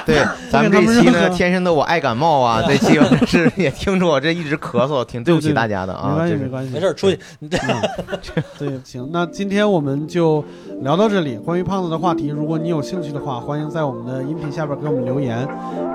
[0.07, 6.11] 对，咱们这期呢，天生的我爱感冒啊，这期是也听着我这一直咳嗽，挺对不起大家的啊。
[6.11, 7.19] 没关系，没关系，没事，出去。
[8.59, 10.45] 对，行，那今天我们就
[10.83, 11.37] 聊到这里。
[11.37, 15.47] 关于胖子的话题，如果你有兴趣的话，欢迎在我们的音频下边给我们留言。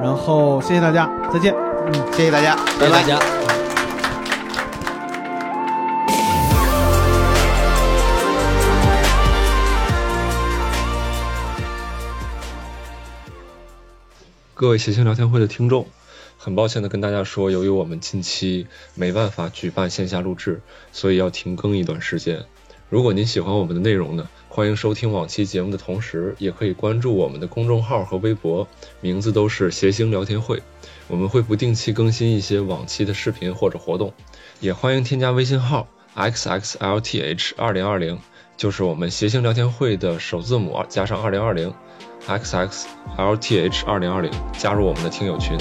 [0.01, 1.53] 然后谢谢大家，再见。
[1.87, 3.58] 嗯，谢谢大家，谢谢大家。
[14.59, 15.87] 各位谐星聊天会的听众，
[16.37, 22.43] 很抱歉的跟大家说，由于我们近期没办法举办线下录制，所以要停更一段时间。
[22.89, 28.67] 如果您喜欢我们的内容呢，欢迎收听往期节目的同时，也可以关注我们的公众号和微博，
[28.99, 30.61] 名字都是谐星聊天会。
[31.07, 34.13] 我们会不定期更新一些往期的视频或者活动，
[34.59, 35.87] 也欢迎添加微信号
[36.17, 38.19] xxlth 二零二零，
[38.57, 41.73] 就是我们谐星聊天会的首字母加上二零二零。
[42.29, 42.85] Xxlth
[43.87, 45.57] 二零二零，加入我们的听友群。